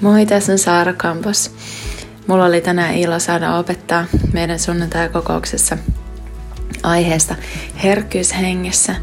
Moi, 0.00 0.26
tässä 0.26 0.52
on 0.52 0.58
Saara 0.58 0.92
Kampos. 0.92 1.50
Mulla 2.26 2.44
oli 2.44 2.60
tänään 2.60 2.94
ilo 2.94 3.18
saada 3.18 3.56
opettaa 3.56 4.04
meidän 4.32 4.58
sunnuntai-kokouksessa 4.58 5.78
aiheesta 6.82 7.34
herkkyys 7.82 8.34
hengessä 8.34 8.94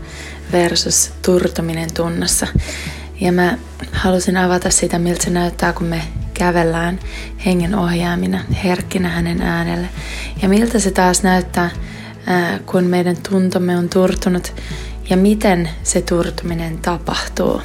versus 0.51 1.11
turtuminen 1.25 1.93
tunnossa. 1.93 2.47
Ja 3.19 3.31
mä 3.31 3.57
halusin 3.91 4.37
avata 4.37 4.69
sitä, 4.69 4.99
miltä 4.99 5.23
se 5.23 5.29
näyttää, 5.29 5.73
kun 5.73 5.87
me 5.87 6.01
kävellään 6.33 6.99
hengen 7.45 7.75
ohjaamina, 7.75 8.39
herkkinä 8.63 9.09
hänen 9.09 9.41
äänelle. 9.41 9.89
Ja 10.41 10.49
miltä 10.49 10.79
se 10.79 10.91
taas 10.91 11.23
näyttää, 11.23 11.69
kun 12.65 12.83
meidän 12.83 13.17
tuntomme 13.29 13.77
on 13.77 13.89
turtunut 13.89 14.53
ja 15.09 15.17
miten 15.17 15.69
se 15.83 16.01
turtuminen 16.01 16.77
tapahtuu. 16.77 17.61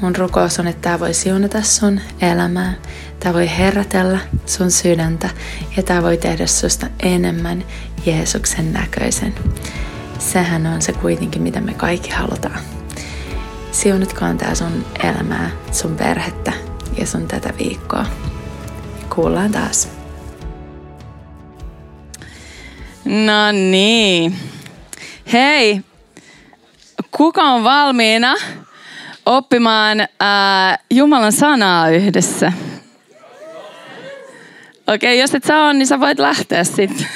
Mun 0.00 0.16
rukous 0.16 0.58
on, 0.58 0.66
että 0.66 0.82
tämä 0.82 1.00
voi 1.00 1.14
siunata 1.14 1.62
sun 1.62 2.00
elämää, 2.20 2.74
tämä 3.20 3.34
voi 3.34 3.50
herätellä 3.58 4.18
sun 4.46 4.70
sydäntä 4.70 5.28
ja 5.76 5.82
tämä 5.82 6.02
voi 6.02 6.16
tehdä 6.16 6.46
susta 6.46 6.86
enemmän 7.02 7.64
Jeesuksen 8.06 8.72
näköisen. 8.72 9.34
Sehän 10.18 10.66
on 10.66 10.82
se 10.82 10.92
kuitenkin, 10.92 11.42
mitä 11.42 11.60
me 11.60 11.74
kaikki 11.74 12.10
halutaan. 12.10 12.60
Siunatkoon 13.72 14.38
tää 14.38 14.54
sun 14.54 14.86
elämää, 15.02 15.50
sun 15.72 15.96
perhettä 15.96 16.52
ja 16.98 17.06
sun 17.06 17.28
tätä 17.28 17.54
viikkoa. 17.58 18.06
Kuullaan 19.14 19.52
taas. 19.52 19.88
No 23.04 23.52
niin. 23.52 24.36
Hei, 25.32 25.80
kuka 27.10 27.42
on 27.42 27.64
valmiina 27.64 28.34
oppimaan 29.26 30.08
ää, 30.20 30.78
Jumalan 30.90 31.32
sanaa 31.32 31.88
yhdessä? 31.88 32.52
Okei, 34.86 34.94
okay, 34.94 35.14
jos 35.14 35.34
et 35.34 35.44
sä 35.44 35.58
on, 35.58 35.78
niin 35.78 35.86
sä 35.86 36.00
voit 36.00 36.18
lähteä 36.18 36.64
sitten. 36.64 37.06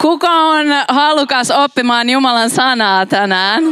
Kuka 0.00 0.30
on 0.30 0.66
halukas 0.88 1.50
oppimaan 1.50 2.10
Jumalan 2.10 2.50
sanaa 2.50 3.06
tänään? 3.06 3.64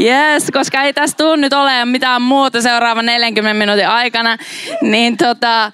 Yes, 0.00 0.50
koska 0.52 0.82
ei 0.82 0.92
tässä 0.92 1.16
tule 1.16 1.36
nyt 1.36 1.52
olemaan 1.52 1.88
mitään 1.88 2.22
muuta 2.22 2.62
seuraavan 2.62 3.06
40 3.06 3.58
minuutin 3.58 3.88
aikana, 3.88 4.36
niin 4.82 5.16
tota, 5.16 5.72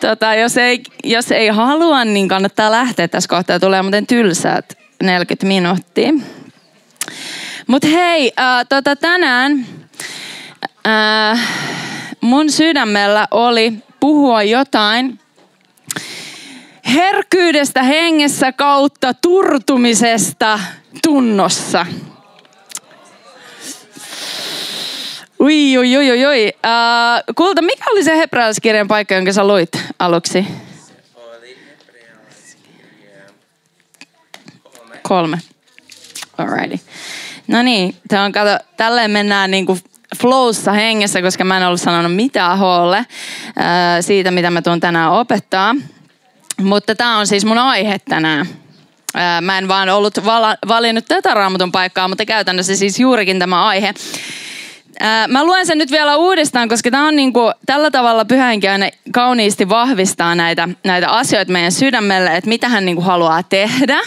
tota, 0.00 0.34
jos, 0.34 0.56
ei, 0.56 0.82
jos 1.04 1.32
ei 1.32 1.48
halua, 1.48 2.04
niin 2.04 2.28
kannattaa 2.28 2.70
lähteä 2.70 3.08
tässä 3.08 3.28
kohtaa. 3.28 3.60
Tulee 3.60 3.82
muuten 3.82 4.06
tylsäät 4.06 4.78
40 5.02 5.46
minuuttia. 5.46 6.12
Mutta 7.66 7.88
hei, 7.88 8.32
äh, 8.40 8.66
tota, 8.68 8.96
tänään 8.96 9.66
äh, 10.86 11.40
mun 12.20 12.50
sydämellä 12.50 13.28
oli 13.30 13.72
puhua 14.00 14.42
jotain 14.42 15.20
herkkyydestä 16.94 17.82
hengessä 17.82 18.52
kautta 18.52 19.14
turtumisesta 19.14 20.60
tunnossa. 21.02 21.86
Ui, 25.40 25.78
ui, 25.78 25.96
ui, 25.96 26.26
ui. 26.26 26.52
Uh, 26.54 27.34
kulta, 27.34 27.62
mikä 27.62 27.84
oli 27.92 28.04
se 28.04 28.16
hebrealaiskirjan 28.16 28.88
paikka, 28.88 29.14
jonka 29.14 29.32
sä 29.32 29.46
luit 29.46 29.68
aluksi? 29.98 30.46
Kolme. 35.02 35.38
Alrighty. 36.38 36.80
No 37.48 37.62
niin, 37.62 37.96
on, 38.24 38.32
kato, 38.32 38.64
tälleen 38.76 39.10
mennään 39.10 39.50
niinku 39.50 39.78
flowssa 40.20 40.72
hengessä, 40.72 41.22
koska 41.22 41.44
mä 41.44 41.56
en 41.56 41.66
ollut 41.66 41.80
sanonut 41.80 42.14
mitään 42.14 42.58
hoolle 42.58 42.98
uh, 42.98 43.04
siitä, 44.00 44.30
mitä 44.30 44.50
mä 44.50 44.62
tuun 44.62 44.80
tänään 44.80 45.12
opettaa. 45.12 45.74
Mutta 46.62 46.94
tämä 46.94 47.18
on 47.18 47.26
siis 47.26 47.44
mun 47.44 47.58
aihe 47.58 47.98
tänään. 47.98 48.46
Uh, 48.46 49.42
mä 49.42 49.58
en 49.58 49.68
vaan 49.68 49.88
ollut 49.88 50.24
valinnut 50.68 51.04
tätä 51.08 51.34
raamatun 51.34 51.72
paikkaa, 51.72 52.08
mutta 52.08 52.24
käytännössä 52.24 52.76
siis 52.76 53.00
juurikin 53.00 53.38
tämä 53.38 53.66
aihe. 53.66 53.94
Mä 55.28 55.44
luen 55.44 55.66
sen 55.66 55.78
nyt 55.78 55.90
vielä 55.90 56.16
uudestaan, 56.16 56.68
koska 56.68 56.90
tämä 56.90 57.08
on 57.08 57.16
niinku, 57.16 57.52
tällä 57.66 57.90
tavalla 57.90 58.24
pyhänkin 58.24 58.70
aina 58.70 58.88
kauniisti 59.12 59.68
vahvistaa 59.68 60.34
näitä, 60.34 60.68
näitä 60.84 61.08
asioita 61.08 61.52
meidän 61.52 61.72
sydämelle, 61.72 62.36
että 62.36 62.48
mitä 62.48 62.68
hän 62.68 62.84
niinku 62.84 63.02
haluaa 63.02 63.42
tehdä. 63.42 63.98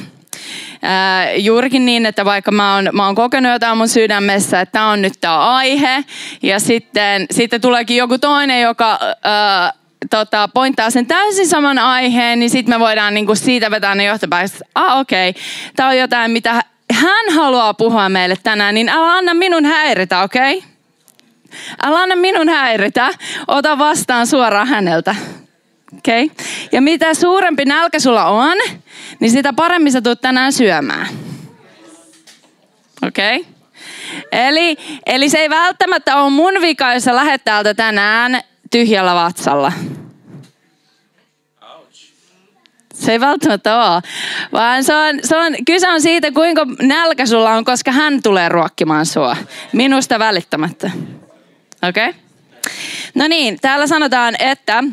Ää, 0.81 1.31
juurikin 1.31 1.85
niin, 1.85 2.06
että 2.06 2.25
vaikka 2.25 2.51
mä 2.51 2.75
oon, 2.75 2.90
mä 2.94 3.06
oon 3.06 3.16
kokenut 3.16 3.51
jotain 3.51 3.78
mun 3.78 3.90
sydämessä, 3.90 4.62
että 4.62 4.72
tämä 4.72 4.90
on 4.90 5.01
nyt 5.01 5.13
tämä 5.22 5.56
aihe, 5.56 6.03
ja 6.41 6.59
sitten, 6.59 7.25
sitten 7.31 7.62
tuleekin 7.62 7.97
joku 7.97 8.17
toinen, 8.17 8.62
joka 8.62 9.00
ää, 9.23 9.73
tota, 10.09 10.47
pointtaa 10.47 10.89
sen 10.89 11.06
täysin 11.06 11.47
saman 11.47 11.79
aiheen, 11.79 12.39
niin 12.39 12.50
sitten 12.50 12.75
me 12.75 12.79
voidaan 12.79 13.13
niinku 13.13 13.35
siitä 13.35 13.72
vetää 13.72 13.95
ne 13.95 14.03
johtopäätökset, 14.03 14.62
ah 14.75 15.00
okei, 15.00 15.29
okay, 15.29 15.41
tämä 15.75 15.89
on 15.89 15.97
jotain, 15.97 16.31
mitä 16.31 16.63
hän 16.94 17.34
haluaa 17.35 17.73
puhua 17.73 18.09
meille 18.09 18.35
tänään, 18.44 18.75
niin 18.75 18.89
älä 18.89 19.13
anna 19.13 19.34
minun 19.34 19.66
häiritä, 19.66 20.22
okei? 20.22 20.57
Okay? 20.57 20.69
Älä 21.84 22.00
anna 22.00 22.16
minun 22.16 22.50
häiritä, 22.50 23.09
ota 23.47 23.78
vastaan 23.78 24.28
suoraan 24.28 24.68
häneltä. 24.68 25.16
Okay? 25.97 26.29
Ja 26.72 26.81
mitä 26.81 27.13
suurempi 27.13 27.66
nälkä 27.66 28.00
sulla 28.00 28.25
on, 28.25 28.57
niin 29.19 29.31
sitä 29.31 29.53
paremmin 29.53 29.91
sä 29.91 30.01
tulet 30.01 30.22
tänään 30.22 30.53
syömään. 30.53 31.07
Okei? 33.07 33.39
Okay? 33.39 33.51
Eli, 34.31 34.77
eli 35.05 35.29
se 35.29 35.38
ei 35.38 35.50
välttämättä 35.50 36.22
ole 36.22 36.29
mun 36.29 36.53
vika, 36.61 36.94
jos 36.94 37.03
sä 37.03 37.16
lähdet 37.16 37.44
täältä 37.44 37.73
tänään 37.73 38.41
tyhjällä 38.72 39.16
vatsalla. 39.16 39.72
Se 42.94 43.11
ei 43.11 43.19
välttämättä 43.19 43.77
ole. 43.77 44.01
Vaan 44.51 44.83
se 44.83 44.95
on, 44.95 45.19
se 45.23 45.38
on, 45.38 45.56
kyse 45.66 45.89
on 45.89 46.01
siitä, 46.01 46.31
kuinka 46.31 46.66
nälkä 46.81 47.25
sulla 47.25 47.51
on, 47.51 47.66
koska 47.66 47.91
hän 47.91 48.23
tulee 48.23 48.50
ruokkimaan 48.50 49.06
sua. 49.06 49.38
Minusta 49.73 50.19
välittämättä. 50.19 50.91
Okei? 51.89 52.09
Okay? 52.09 52.21
No 53.16 53.27
niin, 53.27 53.57
täällä 53.61 53.88
sanotaan, 53.88 54.35
että 54.39 54.83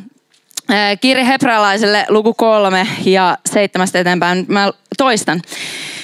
kirje 1.01 1.27
hebrealaiselle 1.27 2.07
luku 2.09 2.35
kolme 2.35 2.87
ja 3.05 3.39
seitsemästä 3.47 3.99
eteenpäin. 3.99 4.45
Mä 4.49 4.73
toistan. 4.99 5.43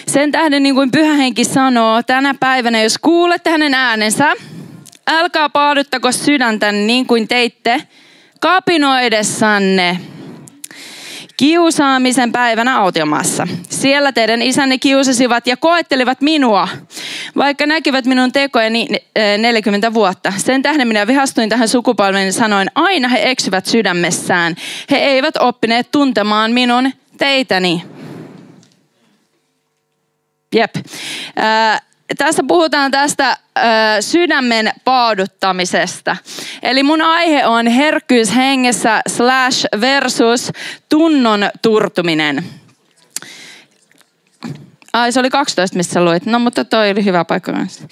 Sen 0.06 0.32
tähden, 0.32 0.62
niin 0.62 0.74
kuin 0.74 0.90
pyhä 0.90 1.14
henki 1.14 1.44
sanoo, 1.44 2.02
tänä 2.02 2.34
päivänä, 2.40 2.82
jos 2.82 2.98
kuulette 2.98 3.50
hänen 3.50 3.74
äänensä, 3.74 4.32
älkää 5.06 5.48
paaduttako 5.48 6.12
sydäntä 6.12 6.72
niin 6.72 7.06
kuin 7.06 7.28
teitte 7.28 7.82
kapinoidessanne 8.40 10.00
kiusaamisen 11.36 12.32
päivänä 12.32 12.78
autiomaassa. 12.78 13.48
Siellä 13.70 14.12
teidän 14.12 14.42
isänne 14.42 14.78
kiusasivat 14.78 15.46
ja 15.46 15.56
koettelivat 15.56 16.20
minua, 16.20 16.68
vaikka 17.37 17.66
näkivät 17.66 18.05
minun 18.05 18.33
tekojeni 18.33 18.88
40 19.38 19.87
eh, 19.87 19.94
vuotta. 19.94 20.33
Sen 20.37 20.62
tähden 20.62 20.88
minä 20.88 21.06
vihastuin 21.06 21.49
tähän 21.49 21.69
sukupolveen 21.69 22.27
ja 22.27 22.33
sanoin, 22.33 22.69
aina 22.75 23.09
he 23.09 23.31
eksyvät 23.31 23.66
sydämessään. 23.66 24.56
He 24.91 24.97
eivät 24.97 25.34
oppineet 25.37 25.91
tuntemaan 25.91 26.53
minun 26.53 26.93
teitäni. 27.19 27.83
Jep. 30.55 30.77
Äh, 30.77 31.83
tässä 32.19 32.43
puhutaan 32.49 32.91
tästä 32.91 33.28
äh, 33.28 33.37
sydämen 34.00 34.72
paaduttamisesta. 34.84 36.16
Eli 36.62 36.83
mun 36.83 37.03
aihe 37.03 37.47
on 37.47 37.66
herkkyys 37.66 38.34
hengessä 38.37 39.00
slash 39.09 39.66
versus 39.81 40.53
tunnon 40.89 41.50
turtuminen. 41.62 42.44
Ai 44.92 45.12
se 45.12 45.20
oli 45.20 45.30
12, 45.30 45.76
missä 45.76 46.04
luit. 46.04 46.26
No 46.26 46.38
mutta 46.38 46.64
toi 46.64 46.91
oli 46.91 47.04
hyvä 47.04 47.25
paikka 47.25 47.53
myös. 47.53 47.84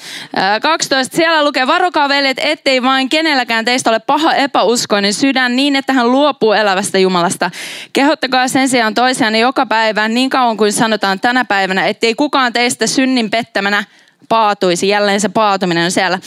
12. 0.62 1.16
Siellä 1.16 1.44
lukee, 1.44 1.66
varokaa 1.66 2.09
veljet, 2.09 2.37
ettei 2.41 2.83
vain 2.83 3.09
kenelläkään 3.09 3.65
teistä 3.65 3.91
ole 3.91 3.99
paha 3.99 4.34
epäuskoinen 4.34 5.14
sydän 5.14 5.56
niin, 5.56 5.76
että 5.76 5.93
hän 5.93 6.12
luopuu 6.12 6.52
elävästä 6.52 6.99
Jumalasta. 6.99 7.50
Kehottakaa 7.93 8.49
sen 8.49 8.69
sijaan 8.69 8.94
toisiaan 8.94 9.37
joka 9.37 9.67
päivä 9.67 10.08
niin 10.08 10.31
kauan 10.31 10.56
kuin 10.56 10.73
sanotaan 10.73 11.20
tänä 11.20 11.44
päivänä, 11.44 11.87
ettei 11.87 12.14
kukaan 12.14 12.52
teistä 12.52 12.87
synnin 12.87 13.31
pettämänä 13.31 13.85
paatuisi. 14.29 14.88
Jälleen 14.88 15.20
se 15.20 15.29
paatuminen 15.29 15.85
on 15.85 15.91
siellä. 15.91 16.19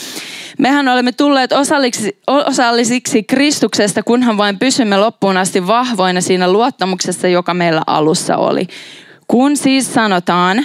Mehän 0.58 0.88
olemme 0.88 1.12
tulleet 1.12 1.52
osallisiksi, 1.52 2.18
osallisiksi 2.26 3.22
Kristuksesta, 3.22 4.02
kunhan 4.02 4.36
vain 4.36 4.58
pysymme 4.58 4.96
loppuun 4.96 5.36
asti 5.36 5.66
vahvoina 5.66 6.20
siinä 6.20 6.52
luottamuksessa, 6.52 7.28
joka 7.28 7.54
meillä 7.54 7.82
alussa 7.86 8.36
oli. 8.36 8.68
Kun 9.28 9.56
siis 9.56 9.94
sanotaan 9.94 10.64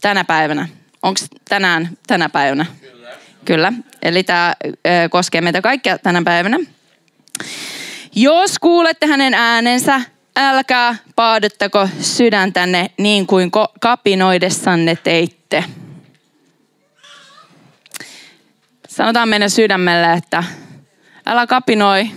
tänä 0.00 0.24
päivänä, 0.24 0.68
onko 1.02 1.20
tänään 1.48 1.88
tänä 2.06 2.28
päivänä? 2.28 2.66
Kyllä. 2.80 3.08
Kyllä. 3.44 3.72
Eli 4.02 4.24
tämä 4.24 4.54
koskee 5.10 5.40
meitä 5.40 5.62
kaikkia 5.62 5.98
tänä 5.98 6.22
päivänä. 6.24 6.58
Jos 8.14 8.58
kuulette 8.58 9.06
hänen 9.06 9.34
äänensä, 9.34 10.00
älkää 10.36 10.96
paaduttako 11.16 11.88
sydäntänne 12.00 12.90
niin 12.98 13.26
kuin 13.26 13.50
kapinoidessanne 13.80 14.96
teitte. 14.96 15.64
Sanotaan 18.88 19.28
meidän 19.28 19.50
sydämelle, 19.50 20.12
että 20.12 20.44
älä 21.26 21.46
kapinoi, 21.46 22.10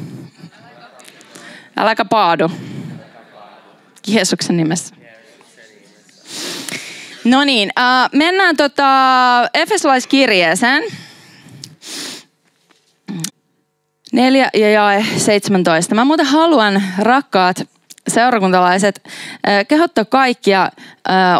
Äläkä 1.77 2.05
paadu. 2.05 2.51
Jeesuksen 4.07 4.57
nimessä. 4.57 4.95
No 7.25 7.43
niin, 7.43 7.71
äh, 7.79 8.09
mennään 8.11 8.57
tota 8.57 8.85
Efesolaiskirjeeseen. 9.53 10.83
4 14.13 14.49
ja 14.53 14.69
jae 14.69 15.05
17. 15.17 15.95
Mä 15.95 16.05
muuten 16.05 16.25
haluan, 16.25 16.83
rakkaat 16.99 17.67
seurakuntalaiset, 18.07 19.03
äh, 19.47 19.67
kehottaa 19.67 20.05
kaikkia 20.05 20.63
äh, 20.63 20.71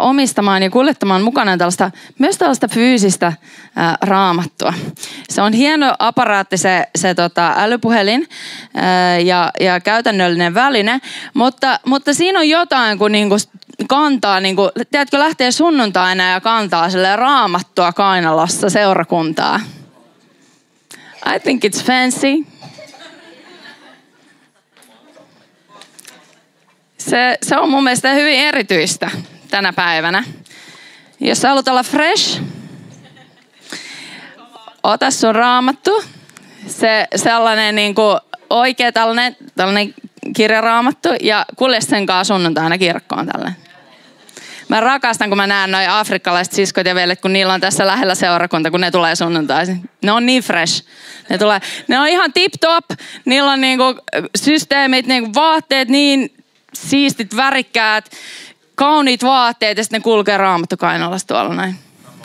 omistamaan 0.00 0.62
ja 0.62 0.70
kuljettamaan 0.70 1.22
mukana 1.22 1.56
tällaista, 1.56 1.90
myös 2.18 2.38
tällaista 2.38 2.68
fyysistä 2.68 3.26
äh, 3.26 3.34
raamattua. 4.00 4.74
Se 5.28 5.42
on 5.42 5.52
hieno 5.52 5.94
aparaatti 5.98 6.56
se, 6.56 6.88
se 6.98 7.14
tota, 7.14 7.54
älypuhelin 7.56 8.28
ja, 9.24 9.52
ja 9.60 9.80
käytännöllinen 9.80 10.54
väline, 10.54 11.00
mutta, 11.34 11.80
mutta 11.86 12.14
siinä 12.14 12.38
on 12.38 12.48
jotain, 12.48 12.98
kun 12.98 13.12
niinku 13.12 13.36
kantaa, 13.88 14.40
niinku, 14.40 14.70
tiedätkö, 14.90 15.18
lähtee 15.18 15.50
sunnuntaina 15.50 16.30
ja 16.30 16.40
kantaa 16.40 16.90
sille 16.90 17.16
raamattua 17.16 17.92
kainalossa 17.92 18.70
seurakuntaa. 18.70 19.60
I 21.36 21.40
think 21.40 21.64
it's 21.64 21.84
fancy. 21.84 22.46
Se, 26.98 27.38
se 27.42 27.56
on 27.56 27.70
mun 27.70 27.84
mielestä 27.84 28.12
hyvin 28.12 28.38
erityistä 28.38 29.10
tänä 29.50 29.72
päivänä. 29.72 30.24
Jos 31.20 31.40
sä 31.40 31.48
haluat 31.48 31.68
olla 31.68 31.82
fresh, 31.82 32.42
ota 34.82 35.10
sun 35.10 35.34
raamattu. 35.34 36.04
Se 36.66 37.06
sellainen 37.16 37.74
niin 37.74 37.94
kuin 37.94 38.20
oikea 38.50 38.92
tällainen, 38.92 39.36
tällainen 39.56 39.94
kirjaraamattu 40.36 41.08
ja 41.20 41.46
kulje 41.56 41.80
sen 41.80 42.06
kanssa 42.06 42.34
sunnuntaina 42.34 42.78
kirkkoon 42.78 43.26
tällainen. 43.26 43.55
Mä 44.68 44.80
rakastan, 44.80 45.28
kun 45.28 45.36
mä 45.36 45.46
näen 45.46 45.70
noin 45.70 45.90
afrikkalaiset 45.90 46.54
siskot 46.54 46.86
ja 46.86 46.94
veljet, 46.94 47.20
kun 47.20 47.32
niillä 47.32 47.52
on 47.52 47.60
tässä 47.60 47.86
lähellä 47.86 48.14
seurakunta, 48.14 48.70
kun 48.70 48.80
ne 48.80 48.90
tulee 48.90 49.16
sunnuntaisin. 49.16 49.90
Ne 50.02 50.12
on 50.12 50.26
niin 50.26 50.42
fresh. 50.42 50.86
Ne, 51.28 51.38
tulee, 51.38 51.60
ne 51.88 51.98
on 51.98 52.08
ihan 52.08 52.32
tip 52.32 52.52
top. 52.60 52.84
Niillä 53.24 53.52
on 53.52 53.60
niinku 53.60 53.84
systeemit, 54.36 55.06
niinku 55.06 55.34
vaatteet 55.34 55.88
niin 55.88 56.34
siistit, 56.74 57.36
värikkäät, 57.36 58.10
kauniit 58.74 59.22
vaatteet 59.22 59.78
ja 59.78 59.84
sitten 59.84 60.00
ne 60.00 60.02
kulkee 60.02 60.38
raamattu 60.38 60.76
kainalassa 60.76 61.28
tuolla 61.28 61.54
näin. 61.54 61.74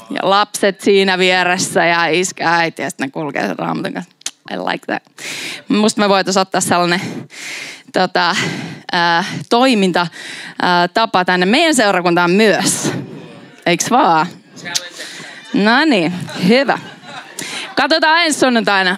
Ja 0.10 0.30
lapset 0.30 0.82
siinä 0.82 1.18
vieressä 1.18 1.86
ja 1.86 2.06
iskä, 2.06 2.56
äiti 2.56 2.82
ja 2.82 2.90
sitten 2.90 3.08
ne 3.08 3.12
kulkee 3.12 3.48
sen. 3.48 4.06
I 4.52 4.58
like 4.58 4.86
that. 4.86 5.04
Musta 5.68 6.02
me 6.02 6.10
voitaisiin 6.10 6.42
ottaa 6.42 6.62
sellainen 6.62 7.02
tota, 7.94 8.36
ää, 8.92 9.24
toimintatapa 9.50 11.26
tänne 11.26 11.46
meidän 11.46 11.76
seurakuntaan 11.76 12.32
myös. 12.32 12.92
Eiks 13.66 13.92
vaan? 13.92 14.28
No 15.54 15.86
niin, 15.86 16.14
hyvä. 16.48 16.80
Katsotaan 17.76 18.24
ensi 18.24 18.40
sunnuntaina. 18.40 18.98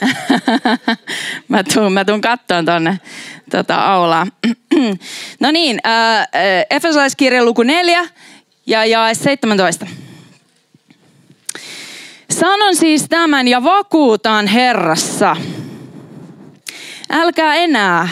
mä 1.48 1.64
tuun, 1.74 1.92
mä 1.92 2.04
tuun 2.04 2.20
kattoon 2.20 2.64
tonne 2.64 3.00
tota, 3.50 3.74
aulaa. 3.74 4.26
no 5.40 5.50
niin, 5.50 5.78
äh, 5.86 6.26
Efesolaiskirja 6.70 7.44
luku 7.44 7.62
4 7.62 8.08
ja 8.66 8.84
jae 8.84 9.14
17. 9.14 9.86
Sanon 12.30 12.76
siis 12.76 13.06
tämän 13.08 13.48
ja 13.48 13.64
vakuutan 13.64 14.46
Herrassa. 14.46 15.36
Älkää 17.10 17.54
enää 17.54 18.08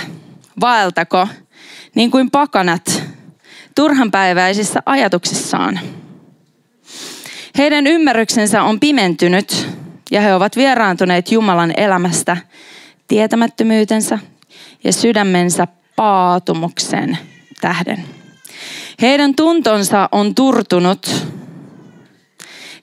vaeltako 0.61 1.29
niin 1.94 2.11
kuin 2.11 2.31
pakanat 2.31 3.02
turhanpäiväisissä 3.75 4.81
ajatuksissaan. 4.87 5.81
Heidän 7.58 7.87
ymmärryksensä 7.87 8.62
on 8.62 8.81
pimentynyt 8.81 9.69
ja 10.11 10.20
he 10.20 10.35
ovat 10.35 10.56
vieraantuneet 10.56 11.32
Jumalan 11.32 11.73
elämästä 11.76 12.37
tietämättömyytensä 13.08 14.19
ja 14.85 14.93
sydämensä 14.93 15.67
paatumuksen 15.96 17.19
tähden. 17.61 18.05
Heidän 19.00 19.35
tuntonsa 19.35 20.08
on 20.12 20.35
turtunut. 20.35 21.26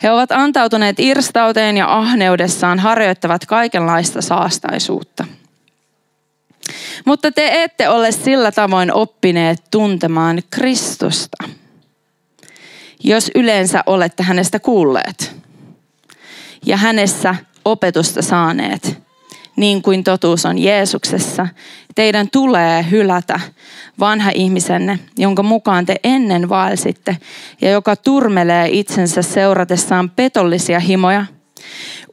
He 0.04 0.12
ovat 0.12 0.32
antautuneet 0.32 1.00
irstauteen 1.00 1.78
ja 1.78 1.98
ahneudessaan 1.98 2.80
harjoittavat 2.80 3.46
kaikenlaista 3.46 4.22
saastaisuutta. 4.22 5.26
Mutta 7.06 7.32
te 7.32 7.64
ette 7.64 7.90
ole 7.90 8.12
sillä 8.12 8.52
tavoin 8.52 8.94
oppineet 8.94 9.64
tuntemaan 9.72 10.44
Kristusta, 10.50 11.44
jos 13.04 13.32
yleensä 13.36 13.84
olette 13.86 14.24
hänestä 14.24 14.60
kuulleet 14.60 15.36
ja 16.66 16.78
hänessä 16.78 17.36
opetusta 17.66 18.22
saaneet, 18.22 19.02
niin 19.56 19.82
kuin 19.82 20.04
totuus 20.04 20.46
on 20.46 20.58
Jeesuksessa. 20.58 21.48
Teidän 21.96 22.30
tulee 22.32 22.86
hylätä 22.92 23.40
vanha 24.00 24.32
ihmisenne, 24.36 25.00
jonka 25.18 25.44
mukaan 25.44 25.86
te 25.86 25.96
ennen 26.04 26.50
vaelsitte 26.50 27.18
ja 27.62 27.72
joka 27.72 27.96
turmelee 27.96 28.70
itsensä 28.72 29.22
seuratessaan 29.22 30.10
petollisia 30.10 30.80
himoja. 30.80 31.26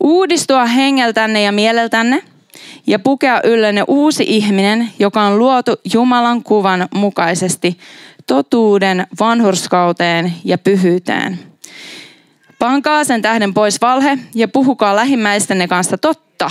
Uudistua 0.01 0.67
hengeltänne 0.67 1.43
ja 1.43 1.53
mieleltänne 1.53 2.23
ja 2.87 2.99
pukea 2.99 3.41
yllenne 3.45 3.85
uusi 3.89 4.25
ihminen, 4.27 4.91
joka 4.99 5.23
on 5.23 5.39
luotu 5.39 5.75
Jumalan 5.93 6.43
kuvan 6.43 6.89
mukaisesti 6.95 7.79
totuuden, 8.27 9.07
vanhurskauteen 9.21 10.35
ja 10.45 10.59
pyhyyteen. 10.59 11.39
Pankaa 12.59 13.05
sen 13.05 13.23
tähden 13.23 13.55
pois 13.55 13.81
valhe 13.81 14.19
ja 14.35 14.49
puhukaa 14.49 14.97
lähimmäistenne 14.97 15.69
kanssa 15.69 15.99
totta. 15.99 16.51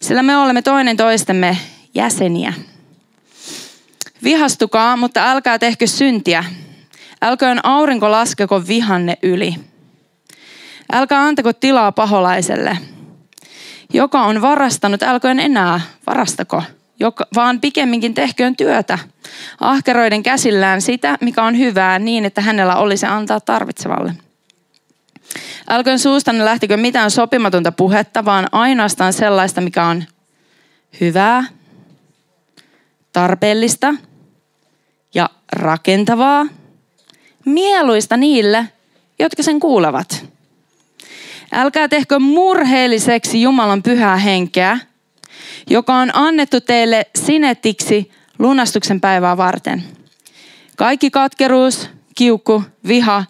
Sillä 0.00 0.22
me 0.22 0.36
olemme 0.36 0.62
toinen 0.62 0.96
toistemme 0.96 1.58
jäseniä. 1.94 2.52
Vihastukaa, 4.24 4.96
mutta 4.96 5.30
älkää 5.30 5.58
tehkö 5.58 5.86
syntiä. 5.86 6.44
Älköön 7.22 7.60
aurinko 7.62 8.10
laskeko 8.10 8.66
vihanne 8.66 9.18
yli. 9.22 9.54
Älkää 10.92 11.22
antako 11.22 11.52
tilaa 11.52 11.92
paholaiselle. 11.92 12.78
Joka 13.94 14.22
on 14.22 14.42
varastanut, 14.42 15.02
älköön 15.02 15.40
enää 15.40 15.80
varastako, 16.06 16.62
joka, 17.00 17.26
vaan 17.34 17.60
pikemminkin 17.60 18.14
tehköön 18.14 18.56
työtä. 18.56 18.98
Ahkeroiden 19.60 20.22
käsillään 20.22 20.82
sitä, 20.82 21.18
mikä 21.20 21.42
on 21.42 21.58
hyvää, 21.58 21.98
niin 21.98 22.24
että 22.24 22.40
hänellä 22.40 22.76
olisi 22.76 23.06
antaa 23.06 23.40
tarvitsevalle. 23.40 24.14
Älköön 25.68 25.98
suustanne 25.98 26.44
lähtikö 26.44 26.76
mitään 26.76 27.10
sopimatonta 27.10 27.72
puhetta, 27.72 28.24
vaan 28.24 28.46
ainoastaan 28.52 29.12
sellaista, 29.12 29.60
mikä 29.60 29.84
on 29.84 30.04
hyvää, 31.00 31.44
tarpeellista 33.12 33.94
ja 35.14 35.30
rakentavaa, 35.52 36.46
mieluista 37.44 38.16
niille, 38.16 38.68
jotka 39.18 39.42
sen 39.42 39.60
kuulevat. 39.60 40.33
Älkää 41.56 41.88
tehkö 41.88 42.18
murheelliseksi 42.18 43.42
Jumalan 43.42 43.82
pyhää 43.82 44.16
henkeä, 44.16 44.78
joka 45.70 45.94
on 45.94 46.10
annettu 46.12 46.60
teille 46.60 47.06
sinetiksi 47.16 48.10
lunastuksen 48.38 49.00
päivää 49.00 49.36
varten. 49.36 49.84
Kaikki 50.76 51.10
katkeruus, 51.10 51.90
kiukku, 52.14 52.62
viha, 52.88 53.24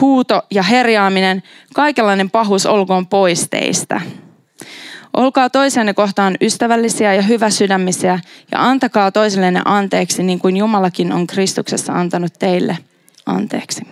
huuto 0.00 0.42
ja 0.50 0.62
herjaaminen, 0.62 1.42
kaikenlainen 1.74 2.30
pahuus 2.30 2.66
olkoon 2.66 3.06
pois 3.06 3.48
teistä. 3.50 4.00
Olkaa 5.14 5.50
toisenne 5.50 5.94
kohtaan 5.94 6.36
ystävällisiä 6.40 7.14
ja 7.14 7.22
hyväsydämisiä 7.22 8.20
ja 8.52 8.68
antakaa 8.68 9.12
toisillenne 9.12 9.62
anteeksi 9.64 10.22
niin 10.22 10.38
kuin 10.38 10.56
Jumalakin 10.56 11.12
on 11.12 11.26
Kristuksessa 11.26 11.92
antanut 11.92 12.32
teille 12.38 12.78
anteeksi. 13.26 13.82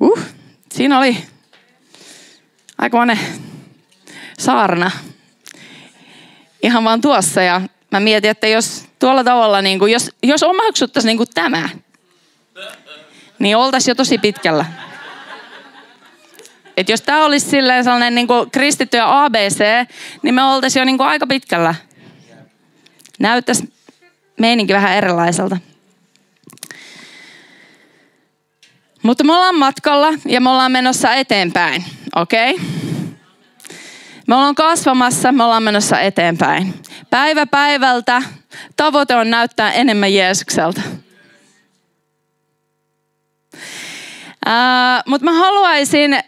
Uh, 0.00 0.18
siinä 0.72 0.98
oli 0.98 1.16
aikamoinen 2.78 3.18
saarna. 4.38 4.90
Ihan 6.62 6.84
vaan 6.84 7.00
tuossa 7.00 7.42
ja 7.42 7.60
mä 7.90 8.00
mietin, 8.00 8.30
että 8.30 8.46
jos 8.46 8.84
tuolla 8.98 9.24
tavalla, 9.24 9.62
niin 9.62 9.78
kuin, 9.78 9.92
jos, 9.92 10.10
jos 10.22 10.42
omaksuttaisiin 10.42 11.08
niin 11.08 11.16
kuin 11.16 11.28
tämä, 11.34 11.68
niin 13.38 13.56
oltaisiin 13.56 13.90
jo 13.90 13.94
tosi 13.94 14.18
pitkällä. 14.18 14.64
Et 16.76 16.88
jos 16.88 17.00
tämä 17.00 17.24
olisi 17.24 17.50
silleen 17.50 17.84
sellainen 17.84 18.14
niin 18.14 18.26
kuin 18.26 18.50
kristitty 18.50 18.96
ja 18.96 19.24
ABC, 19.24 19.60
niin 20.22 20.34
me 20.34 20.42
oltaisiin 20.42 20.80
jo 20.80 20.84
niin 20.84 20.98
kuin 20.98 21.08
aika 21.08 21.26
pitkällä. 21.26 21.74
Näyttäisi 23.18 23.72
meininki 24.40 24.72
vähän 24.72 24.96
erilaiselta. 24.96 25.56
Mutta 29.02 29.24
me 29.24 29.32
ollaan 29.32 29.58
matkalla 29.58 30.08
ja 30.26 30.40
me 30.40 30.50
ollaan 30.50 30.72
menossa 30.72 31.14
eteenpäin, 31.14 31.84
okei? 32.16 32.54
Okay? 32.54 32.66
Me 34.26 34.34
ollaan 34.34 34.54
kasvamassa, 34.54 35.32
me 35.32 35.44
ollaan 35.44 35.62
menossa 35.62 36.00
eteenpäin. 36.00 36.74
Päivä 37.10 37.46
päivältä 37.46 38.22
tavoite 38.76 39.16
on 39.16 39.30
näyttää 39.30 39.72
enemmän 39.72 40.14
Jeesukselta. 40.14 40.80
Mutta 45.06 45.24
mä 45.24 45.32
haluaisin 45.32 46.20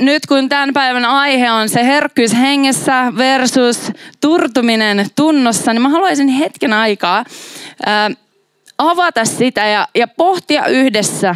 nyt 0.00 0.26
kun 0.26 0.48
tämän 0.48 0.72
päivän 0.72 1.04
aihe 1.04 1.50
on 1.50 1.68
se 1.68 1.84
herkkyys 1.84 2.34
hengessä 2.34 3.12
versus 3.16 3.92
turtuminen 4.20 5.06
tunnossa, 5.16 5.72
niin 5.72 5.82
mä 5.82 5.88
haluaisin 5.88 6.28
hetken 6.28 6.72
aikaa 6.72 7.24
ää, 7.86 8.10
avata 8.78 9.24
sitä 9.24 9.66
ja, 9.66 9.88
ja 9.94 10.08
pohtia 10.08 10.66
yhdessä, 10.66 11.34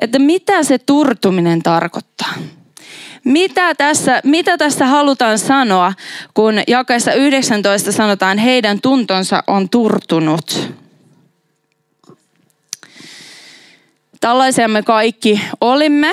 että 0.00 0.18
mitä 0.18 0.62
se 0.62 0.78
turtuminen 0.78 1.62
tarkoittaa. 1.62 2.34
Mitä 3.26 3.74
tässä, 3.74 4.20
mitä 4.24 4.58
tässä 4.58 4.86
halutaan 4.86 5.38
sanoa, 5.38 5.92
kun 6.34 6.54
jakaessa 6.68 7.12
19 7.12 7.92
sanotaan, 7.92 8.38
heidän 8.38 8.80
tuntonsa 8.80 9.42
on 9.46 9.68
turtunut. 9.68 10.72
Tällaisia 14.20 14.68
me 14.68 14.82
kaikki 14.82 15.40
olimme. 15.60 16.12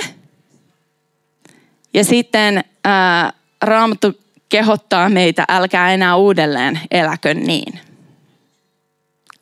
Ja 1.93 2.03
sitten 2.03 2.63
ää, 2.83 3.33
Raamattu 3.61 4.19
kehottaa 4.49 5.09
meitä, 5.09 5.45
älkää 5.49 5.93
enää 5.93 6.15
uudelleen 6.15 6.79
eläkö 6.91 7.33
niin. 7.33 7.79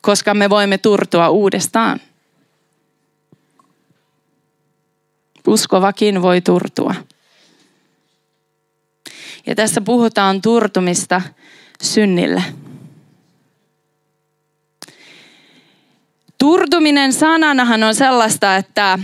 Koska 0.00 0.34
me 0.34 0.50
voimme 0.50 0.78
turtua 0.78 1.28
uudestaan. 1.28 2.00
Uskovakin 5.46 6.22
voi 6.22 6.40
turtua. 6.40 6.94
Ja 9.46 9.54
tässä 9.54 9.80
puhutaan 9.80 10.42
turtumista 10.42 11.22
synnille. 11.82 12.42
Turtuminen 16.38 17.12
sananahan 17.12 17.82
on 17.82 17.94
sellaista, 17.94 18.56
että 18.56 18.92
ö, 18.92 18.98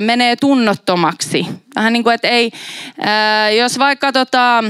menee 0.00 0.36
tunnottomaksi. 0.36 1.46
Vähän 1.76 1.92
niin 1.92 2.02
kuin, 2.02 2.14
että 2.14 2.28
ei, 2.28 2.52
ö, 2.98 3.50
jos 3.50 3.78
vaikka 3.78 4.12
tota, 4.12 4.58
ö, 4.58 4.62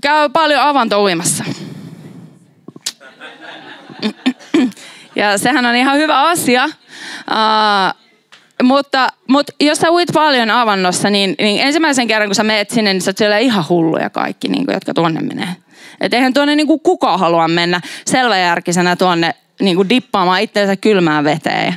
käy 0.00 0.28
paljon 0.28 0.60
avantouimassa. 0.60 1.44
Ja 5.16 5.38
sehän 5.38 5.66
on 5.66 5.76
ihan 5.76 5.96
hyvä 5.96 6.20
asia. 6.20 6.68
Mutta, 8.62 9.08
mutta 9.26 9.52
jos 9.60 9.78
sä 9.78 9.90
uit 9.90 10.08
paljon 10.14 10.50
avannossa, 10.50 11.10
niin, 11.10 11.34
niin 11.38 11.60
ensimmäisen 11.60 12.08
kerran 12.08 12.28
kun 12.28 12.34
sä 12.34 12.44
meet 12.44 12.70
sinne, 12.70 12.92
niin 12.92 13.02
sä 13.02 13.10
oot 13.10 13.40
ihan 13.42 13.64
hulluja 13.68 14.10
kaikki, 14.10 14.48
niin 14.48 14.64
kuin, 14.64 14.74
jotka 14.74 14.94
tuonne 14.94 15.20
menee. 15.20 15.56
Et 16.00 16.14
eihän 16.14 16.34
tuonne 16.34 16.56
niin 16.56 16.66
kuin 16.66 16.80
kukaan 16.80 17.20
halua 17.20 17.48
mennä 17.48 17.80
selväjärkisenä 18.06 18.96
tuonne 18.96 19.34
niin 19.60 19.76
kuin 19.76 19.88
dippaamaan 19.88 20.40
itseensä 20.40 20.76
kylmään 20.76 21.24
veteen. 21.24 21.74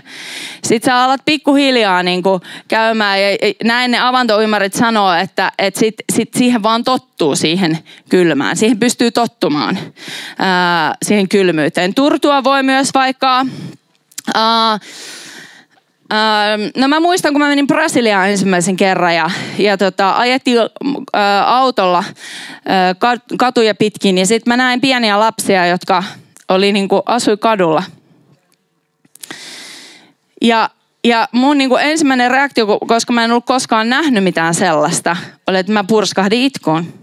Sitten 0.63 0.91
sä 0.91 1.03
alat 1.03 1.21
pikkuhiljaa 1.25 2.03
niin 2.03 2.23
kuin 2.23 2.41
käymään 2.67 3.21
ja 3.21 3.27
näin 3.63 3.91
ne 3.91 3.99
avantouimarit 3.99 4.73
sanoo, 4.73 5.13
että, 5.13 5.51
että 5.59 5.79
sit, 5.79 5.95
sit 6.13 6.33
siihen 6.33 6.63
vaan 6.63 6.83
tottuu 6.83 7.35
siihen 7.35 7.79
kylmään. 8.09 8.57
Siihen 8.57 8.79
pystyy 8.79 9.11
tottumaan 9.11 9.79
ää, 10.39 10.95
siihen 11.03 11.27
kylmyyteen. 11.27 11.93
Turtua 11.93 12.43
voi 12.43 12.63
myös 12.63 12.89
vaikka... 12.93 13.45
Ää, 14.35 14.79
no 16.77 16.87
mä 16.87 16.99
muistan, 16.99 17.33
kun 17.33 17.41
mä 17.41 17.47
menin 17.47 17.67
Brasiliaan 17.67 18.29
ensimmäisen 18.29 18.77
kerran 18.77 19.15
ja, 19.15 19.29
ja 19.57 19.77
tota, 19.77 20.17
ajettiin 20.17 20.57
autolla 21.45 22.03
katuja 23.37 23.75
pitkin 23.75 24.17
ja 24.17 24.25
sitten 24.25 24.51
mä 24.51 24.57
näin 24.57 24.81
pieniä 24.81 25.19
lapsia, 25.19 25.65
jotka 25.65 26.03
oli 26.49 26.71
niin 26.71 26.87
kuin, 26.87 27.01
asui 27.05 27.37
kadulla. 27.37 27.83
Ja, 30.41 30.69
ja 31.03 31.27
mun 31.31 31.57
niin 31.57 31.69
kuin 31.69 31.83
ensimmäinen 31.83 32.31
reaktio, 32.31 32.79
koska 32.87 33.13
mä 33.13 33.23
en 33.23 33.31
ollut 33.31 33.45
koskaan 33.45 33.89
nähnyt 33.89 34.23
mitään 34.23 34.53
sellaista, 34.53 35.17
oli, 35.47 35.57
että 35.57 35.71
mä 35.71 35.83
purskahdin 35.83 36.41
itkuun. 36.41 36.93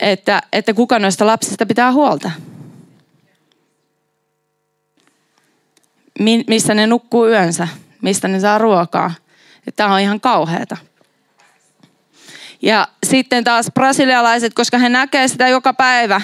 Että, 0.00 0.42
että 0.52 0.74
kuka 0.74 0.98
noista 0.98 1.26
lapsista 1.26 1.66
pitää 1.66 1.92
huolta. 1.92 2.30
Missä 6.46 6.74
ne 6.74 6.86
nukkuu 6.86 7.28
yönsä, 7.28 7.68
mistä 8.02 8.28
ne 8.28 8.40
saa 8.40 8.58
ruokaa. 8.58 9.10
Tämä 9.76 9.94
on 9.94 10.00
ihan 10.00 10.20
kauheata. 10.20 10.76
Ja 12.62 12.88
sitten 13.06 13.44
taas 13.44 13.70
brasilialaiset, 13.74 14.54
koska 14.54 14.78
he 14.78 14.88
näkevät 14.88 15.30
sitä 15.30 15.48
joka 15.48 15.74
päivä, 15.74 16.20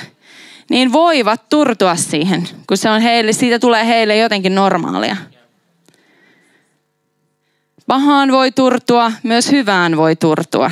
niin 0.70 0.92
voivat 0.92 1.48
turtua 1.48 1.96
siihen, 1.96 2.48
kun 2.66 2.76
se 2.76 2.90
on 2.90 3.00
heille, 3.00 3.32
siitä 3.32 3.58
tulee 3.58 3.86
heille 3.86 4.16
jotenkin 4.16 4.54
normaalia. 4.54 5.16
Pahaan 7.86 8.32
voi 8.32 8.52
turtua, 8.52 9.12
myös 9.22 9.50
hyvään 9.50 9.96
voi 9.96 10.16
turtua. 10.16 10.70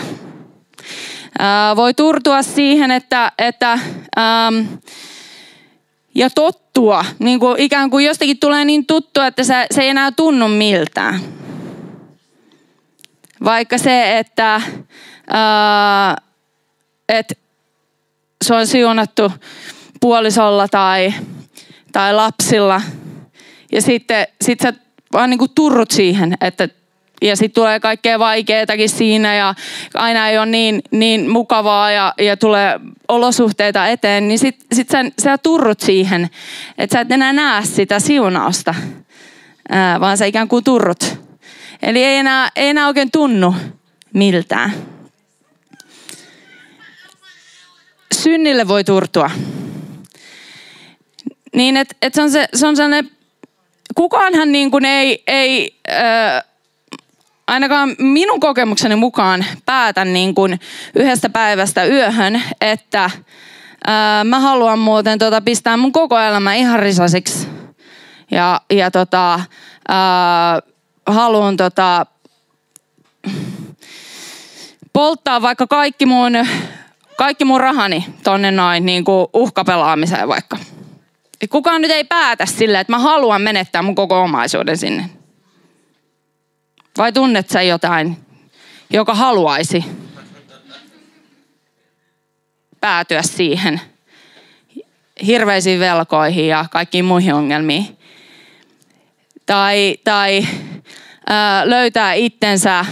Ää, 1.38 1.76
voi 1.76 1.94
turtua 1.94 2.42
siihen, 2.42 2.90
että, 2.90 3.32
että 3.38 3.72
ähm, 4.18 4.66
ja 6.14 6.30
tottua. 6.72 7.04
Niin 7.18 7.40
kuin 7.40 7.60
ikään 7.60 7.90
kuin 7.90 8.06
jostakin 8.06 8.38
tulee 8.38 8.64
niin 8.64 8.86
tuttua, 8.86 9.26
että 9.26 9.44
se, 9.44 9.66
se 9.70 9.82
ei 9.82 9.88
enää 9.88 10.12
tunnu 10.12 10.48
miltään. 10.48 11.20
Vaikka 13.44 13.78
se, 13.78 14.18
että 14.18 14.60
ää, 15.28 16.16
et 17.08 17.38
se 18.44 18.54
on 18.54 18.66
siunattu 18.66 19.32
puolisolla 20.00 20.68
tai, 20.68 21.14
tai 21.92 22.14
lapsilla. 22.14 22.80
Ja 23.72 23.82
sitten 23.82 24.26
sit 24.44 24.60
sä 24.60 24.72
vaan 25.12 25.30
niin 25.30 25.38
kuin 25.38 25.50
turrut 25.54 25.90
siihen, 25.90 26.34
että 26.40 26.68
ja 27.22 27.36
sitten 27.36 27.62
tulee 27.62 27.80
kaikkea 27.80 28.18
vaikeatakin 28.18 28.88
siinä 28.88 29.34
ja 29.34 29.54
aina 29.94 30.28
ei 30.28 30.38
ole 30.38 30.46
niin, 30.46 30.82
niin 30.90 31.30
mukavaa 31.30 31.90
ja, 31.90 32.14
ja 32.18 32.36
tulee 32.36 32.80
olosuhteita 33.08 33.86
eteen, 33.86 34.28
niin 34.28 34.38
sitten 34.38 34.66
sit 34.76 34.88
sä, 34.90 35.04
sä 35.22 35.38
turrut 35.38 35.80
siihen, 35.80 36.30
että 36.78 36.94
sä 36.94 37.00
et 37.00 37.12
enää 37.12 37.32
näe 37.32 37.64
sitä 37.64 38.00
siunausta, 38.00 38.74
ää, 39.68 40.00
vaan 40.00 40.18
sä 40.18 40.26
ikään 40.26 40.48
kuin 40.48 40.64
turrut. 40.64 41.18
Eli 41.82 42.04
ei 42.04 42.16
enää, 42.16 42.48
ei 42.56 42.68
enää 42.68 42.86
oikein 42.86 43.10
tunnu 43.10 43.54
miltään. 44.14 44.72
Synnille 48.14 48.68
voi 48.68 48.84
turtua. 48.84 49.30
Niin, 51.54 51.76
että 51.76 51.96
et 52.02 52.14
se 52.14 52.22
on, 52.22 52.30
se, 52.30 52.48
se 52.54 52.66
on 52.66 52.76
sellainen, 52.76 53.10
kukaanhan 53.94 54.52
niin 54.52 54.70
kuin 54.70 54.84
ei, 54.84 55.22
ei 55.26 55.80
ainakaan 57.46 57.96
minun 57.98 58.40
kokemukseni 58.40 58.96
mukaan 58.96 59.44
päätän 59.66 60.12
niin 60.12 60.34
kuin 60.34 60.60
yhdestä 60.94 61.30
päivästä 61.30 61.84
yöhön, 61.84 62.42
että 62.60 63.10
ää, 63.86 64.24
mä 64.24 64.40
haluan 64.40 64.78
muuten 64.78 65.18
tota, 65.18 65.40
pistää 65.40 65.76
mun 65.76 65.92
koko 65.92 66.18
elämä 66.18 66.54
ihan 66.54 66.78
risasiksi. 66.78 67.48
Ja, 68.30 68.60
ja 68.70 68.90
tota, 68.90 69.40
haluan 71.06 71.56
tota, 71.56 72.06
polttaa 74.92 75.42
vaikka 75.42 75.66
kaikki 75.66 76.06
mun, 76.06 76.32
kaikki 77.16 77.44
mun 77.44 77.60
rahani 77.60 78.06
tonne 78.24 78.50
noin 78.50 78.86
niin 78.86 79.04
kuin 79.04 79.26
uhkapelaamiseen 79.32 80.28
vaikka. 80.28 80.56
Kukaan 81.50 81.82
nyt 81.82 81.90
ei 81.90 82.04
päätä 82.04 82.46
sille, 82.46 82.80
että 82.80 82.92
mä 82.92 82.98
haluan 82.98 83.42
menettää 83.42 83.82
mun 83.82 83.94
koko 83.94 84.22
omaisuuden 84.22 84.76
sinne. 84.76 85.21
Vai 86.98 87.12
tunnet 87.12 87.50
sä 87.50 87.62
jotain, 87.62 88.16
joka 88.90 89.14
haluaisi 89.14 89.84
päätyä 92.80 93.22
siihen 93.22 93.80
hirveisiin 95.26 95.80
velkoihin 95.80 96.46
ja 96.48 96.64
kaikkiin 96.70 97.04
muihin 97.04 97.34
ongelmiin? 97.34 97.98
Tai, 99.46 99.96
tai 100.04 100.46
ää, 101.26 101.70
löytää 101.70 102.12
itsensä 102.12 102.86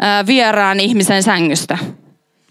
ää, 0.00 0.26
vieraan 0.26 0.80
ihmisen 0.80 1.22
sängystä. 1.22 1.78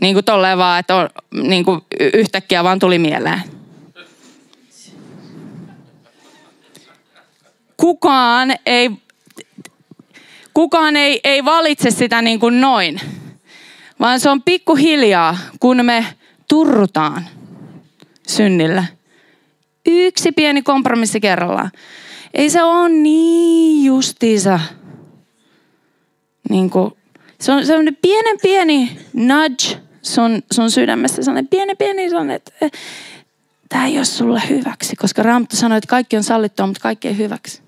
Niin 0.01 0.15
kuin 0.15 0.25
tolleen 0.25 0.57
vaan, 0.57 0.79
että 0.79 0.95
on, 0.95 1.09
niin 1.31 1.65
kuin 1.65 1.81
yhtäkkiä 2.13 2.63
vaan 2.63 2.79
tuli 2.79 2.99
mieleen. 2.99 3.41
Kukaan 7.77 8.55
ei 8.65 8.91
Kukaan 10.53 10.95
ei, 10.95 11.19
ei 11.23 11.45
valitse 11.45 11.91
sitä 11.91 12.21
niin 12.21 12.39
kuin 12.39 12.61
noin, 12.61 13.01
vaan 13.99 14.19
se 14.19 14.29
on 14.29 14.43
pikkuhiljaa, 14.43 15.37
kun 15.59 15.85
me 15.85 16.05
turrutaan 16.47 17.25
synnillä. 18.27 18.83
Yksi 19.85 20.31
pieni 20.31 20.61
kompromissi 20.61 21.19
kerrallaan. 21.19 21.71
Ei 22.33 22.49
se 22.49 22.63
ole 22.63 22.89
niin 22.89 23.85
justiinsa 23.85 24.59
niin 26.49 26.69
kuin, 26.69 26.93
se 27.41 27.51
on 27.51 27.65
sellainen 27.65 27.97
pienen 28.01 28.37
pieni 28.41 28.97
nudge 29.13 29.81
sun, 30.01 30.43
sun 30.51 30.71
sydämessä, 30.71 31.23
sellainen 31.23 31.47
pieni 31.47 31.75
pieni 31.75 32.09
sellainen, 32.09 32.35
että 32.35 32.51
eh, 32.61 32.71
tämä 33.69 33.85
ei 33.85 33.97
ole 33.97 34.05
sulle 34.05 34.41
hyväksi, 34.49 34.95
koska 34.95 35.23
Raamattu 35.23 35.55
sanoi, 35.55 35.77
että 35.77 35.87
kaikki 35.87 36.17
on 36.17 36.23
sallittua, 36.23 36.67
mutta 36.67 36.81
kaikki 36.81 37.07
ei 37.07 37.17
hyväksi. 37.17 37.61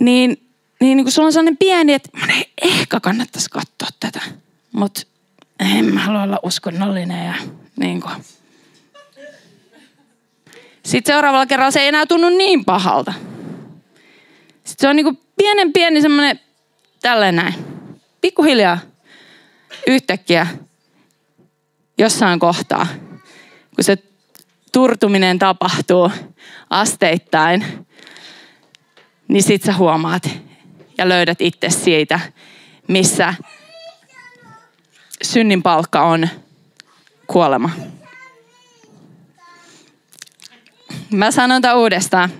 Niin, 0.00 0.50
niin, 0.80 0.96
niin 0.96 1.12
sulla 1.12 1.26
on 1.26 1.32
sellainen 1.32 1.56
pieni, 1.56 1.94
että 1.94 2.10
ehkä 2.62 3.00
kannattaisi 3.00 3.50
katsoa 3.50 3.88
tätä, 4.00 4.20
mutta 4.72 5.02
en 5.76 5.84
mä 5.84 6.00
halua 6.00 6.22
olla 6.22 6.38
uskonnollinen 6.42 7.26
ja 7.26 7.34
niin 7.76 8.00
kuin. 8.00 8.14
Sitten 10.82 11.14
seuraavalla 11.14 11.46
kerralla 11.46 11.70
se 11.70 11.80
ei 11.80 11.88
enää 11.88 12.06
tunnu 12.06 12.28
niin 12.28 12.64
pahalta. 12.64 13.12
Sitten 14.64 14.76
se 14.78 14.88
on 14.88 14.96
niin 14.96 15.04
kuin 15.04 15.18
pienen 15.36 15.72
pieni 15.72 16.02
semmoinen 16.02 16.40
tälleen 17.02 17.36
näin. 17.36 17.54
Pikkuhiljaa 18.20 18.78
yhtäkkiä 19.86 20.46
jossain 21.98 22.40
kohtaa, 22.40 22.86
kun 23.74 23.84
se 23.84 23.98
turtuminen 24.72 25.38
tapahtuu 25.38 26.10
asteittain, 26.70 27.86
niin 29.28 29.42
sit 29.42 29.62
sä 29.62 29.72
huomaat 29.72 30.30
ja 30.98 31.08
löydät 31.08 31.40
itse 31.40 31.70
siitä, 31.70 32.20
missä 32.88 33.34
synnin 35.22 35.62
palkka 35.62 36.02
on 36.02 36.28
kuolema. 37.26 37.70
Mä 41.10 41.30
sanon 41.30 41.62
tämän 41.62 41.76
uudestaan. 41.76 42.30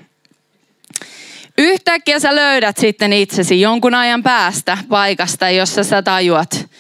Yhtäkkiä 1.59 2.21
sä 2.21 2.35
löydät 2.35 2.77
sitten 2.77 3.13
itsesi 3.13 3.61
jonkun 3.61 3.95
ajan 3.95 4.23
päästä 4.23 4.79
paikasta, 4.89 5.51
jossa 5.51 5.85
sä 5.85 6.03
tajuat. 6.03 6.71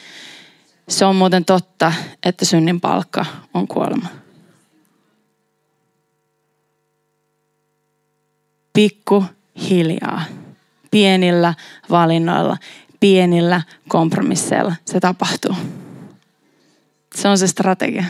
Se 0.88 1.04
on 1.04 1.16
muuten 1.16 1.44
totta, 1.44 1.92
että 2.22 2.44
synnin 2.44 2.80
palkka 2.80 3.26
on 3.54 3.68
kuolema. 3.68 4.08
Pikku 8.72 9.24
hiljaa, 9.70 10.22
pienillä 10.90 11.54
valinnoilla, 11.90 12.56
pienillä 13.00 13.62
kompromisseilla 13.88 14.74
se 14.84 15.00
tapahtuu. 15.00 15.54
Se 17.14 17.28
on 17.28 17.38
se 17.38 17.46
strategia. 17.46 18.04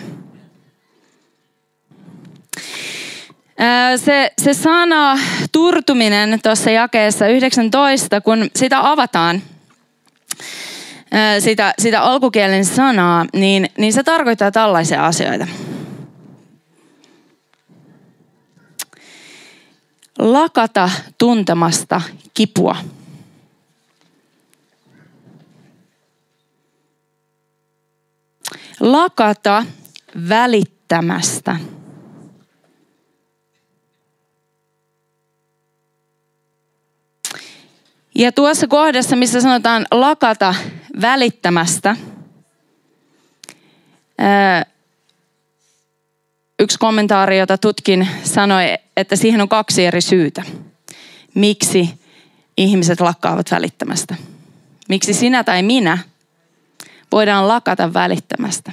Se, 3.96 4.32
se 4.42 4.54
sana 4.54 5.18
turtuminen 5.52 6.40
tuossa 6.42 6.70
jakeessa 6.70 7.28
19, 7.28 8.20
kun 8.20 8.50
sitä 8.56 8.90
avataan, 8.90 9.42
sitä, 11.38 11.74
sitä 11.78 12.00
alkukielen 12.00 12.64
sanaa, 12.64 13.26
niin, 13.32 13.68
niin 13.78 13.92
se 13.92 14.02
tarkoittaa 14.02 14.50
tällaisia 14.50 15.06
asioita. 15.06 15.46
Lakata 20.18 20.90
tuntemasta 21.18 22.00
kipua. 22.34 22.76
Lakata 28.80 29.66
välittämästä 30.28 31.56
Ja 38.18 38.32
tuossa 38.32 38.66
kohdassa, 38.66 39.16
missä 39.16 39.40
sanotaan 39.40 39.86
lakata 39.90 40.54
välittämästä, 41.00 41.96
yksi 46.58 46.78
kommentaari, 46.78 47.38
jota 47.38 47.58
tutkin, 47.58 48.08
sanoi, 48.22 48.64
että 48.96 49.16
siihen 49.16 49.40
on 49.40 49.48
kaksi 49.48 49.86
eri 49.86 50.00
syytä. 50.00 50.42
Miksi 51.34 51.90
ihmiset 52.56 53.00
lakkaavat 53.00 53.50
välittämästä? 53.50 54.14
Miksi 54.88 55.14
sinä 55.14 55.44
tai 55.44 55.62
minä 55.62 55.98
voidaan 57.12 57.48
lakata 57.48 57.94
välittämästä? 57.94 58.72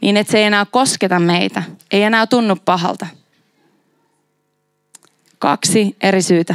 Niin, 0.00 0.16
että 0.16 0.30
se 0.30 0.38
ei 0.38 0.44
enää 0.44 0.66
kosketa 0.70 1.18
meitä, 1.18 1.62
ei 1.90 2.02
enää 2.02 2.26
tunnu 2.26 2.56
pahalta. 2.64 3.06
Kaksi 5.38 5.96
eri 6.00 6.22
syytä. 6.22 6.54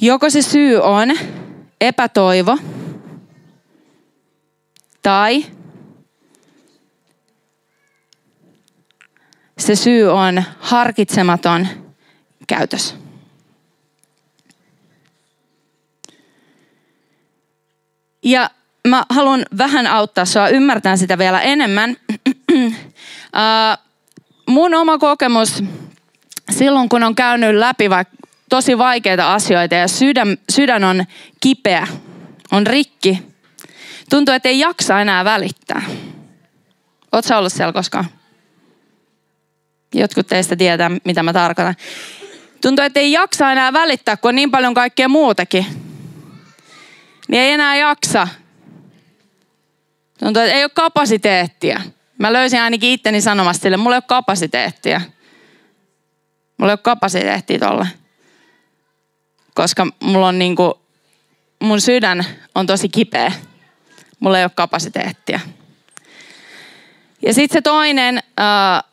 Joko 0.00 0.30
se 0.30 0.42
syy 0.42 0.76
on 0.76 1.08
epätoivo 1.80 2.58
tai 5.02 5.46
se 9.66 9.76
syy 9.76 10.10
on 10.12 10.44
harkitsematon 10.60 11.68
käytös. 12.46 12.96
Ja 18.24 18.50
mä 18.88 19.04
haluan 19.08 19.46
vähän 19.58 19.86
auttaa 19.86 20.24
sua 20.24 20.48
ymmärtämään 20.48 20.98
sitä 20.98 21.18
vielä 21.18 21.40
enemmän. 21.40 21.96
mun 24.48 24.74
oma 24.74 24.98
kokemus 24.98 25.64
silloin, 26.50 26.88
kun 26.88 27.02
on 27.02 27.14
käynyt 27.14 27.54
läpi 27.54 27.90
vaikka 27.90 28.16
tosi 28.48 28.78
vaikeita 28.78 29.34
asioita 29.34 29.74
ja 29.74 29.88
sydän, 29.88 30.38
sydän 30.50 30.84
on 30.84 31.04
kipeä, 31.40 31.86
on 32.52 32.66
rikki. 32.66 33.22
Tuntuu, 34.10 34.34
että 34.34 34.48
ei 34.48 34.58
jaksa 34.58 35.00
enää 35.00 35.24
välittää. 35.24 35.82
Oletko 37.12 37.36
ollut 37.36 37.52
siellä 37.52 37.72
koskaan? 37.72 38.15
Jotkut 39.94 40.26
teistä 40.26 40.56
tietää, 40.56 40.90
mitä 41.04 41.22
mä 41.22 41.32
tarkoitan. 41.32 41.74
Tuntuu, 42.62 42.84
että 42.84 43.00
ei 43.00 43.12
jaksa 43.12 43.52
enää 43.52 43.72
välittää, 43.72 44.16
kun 44.16 44.28
on 44.28 44.34
niin 44.34 44.50
paljon 44.50 44.74
kaikkea 44.74 45.08
muutakin. 45.08 45.66
Niin 47.28 47.42
ei 47.42 47.52
enää 47.52 47.76
jaksa. 47.76 48.28
Tuntuu, 50.18 50.42
että 50.42 50.54
ei 50.54 50.64
ole 50.64 50.70
kapasiteettia. 50.74 51.80
Mä 52.18 52.32
löysin 52.32 52.60
ainakin 52.60 52.90
itteni 52.90 53.20
sanomasta 53.20 53.62
sille, 53.62 53.76
mulla 53.76 53.96
ei 53.96 53.98
ole 53.98 54.04
kapasiteettia. 54.06 55.00
Mulla 56.56 56.72
ei 56.72 56.74
ole 56.74 56.78
kapasiteettia 56.82 57.58
tolle 57.58 57.86
koska 59.56 59.86
mulla 60.00 60.28
on 60.28 60.38
niinku, 60.38 60.80
mun 61.60 61.80
sydän 61.80 62.24
on 62.54 62.66
tosi 62.66 62.88
kipeä. 62.88 63.32
Mulla 64.20 64.38
ei 64.38 64.44
ole 64.44 64.50
kapasiteettia. 64.54 65.40
Ja 67.22 67.34
sitten 67.34 67.56
se 67.56 67.62
toinen, 67.62 68.16
äh, 68.16 68.84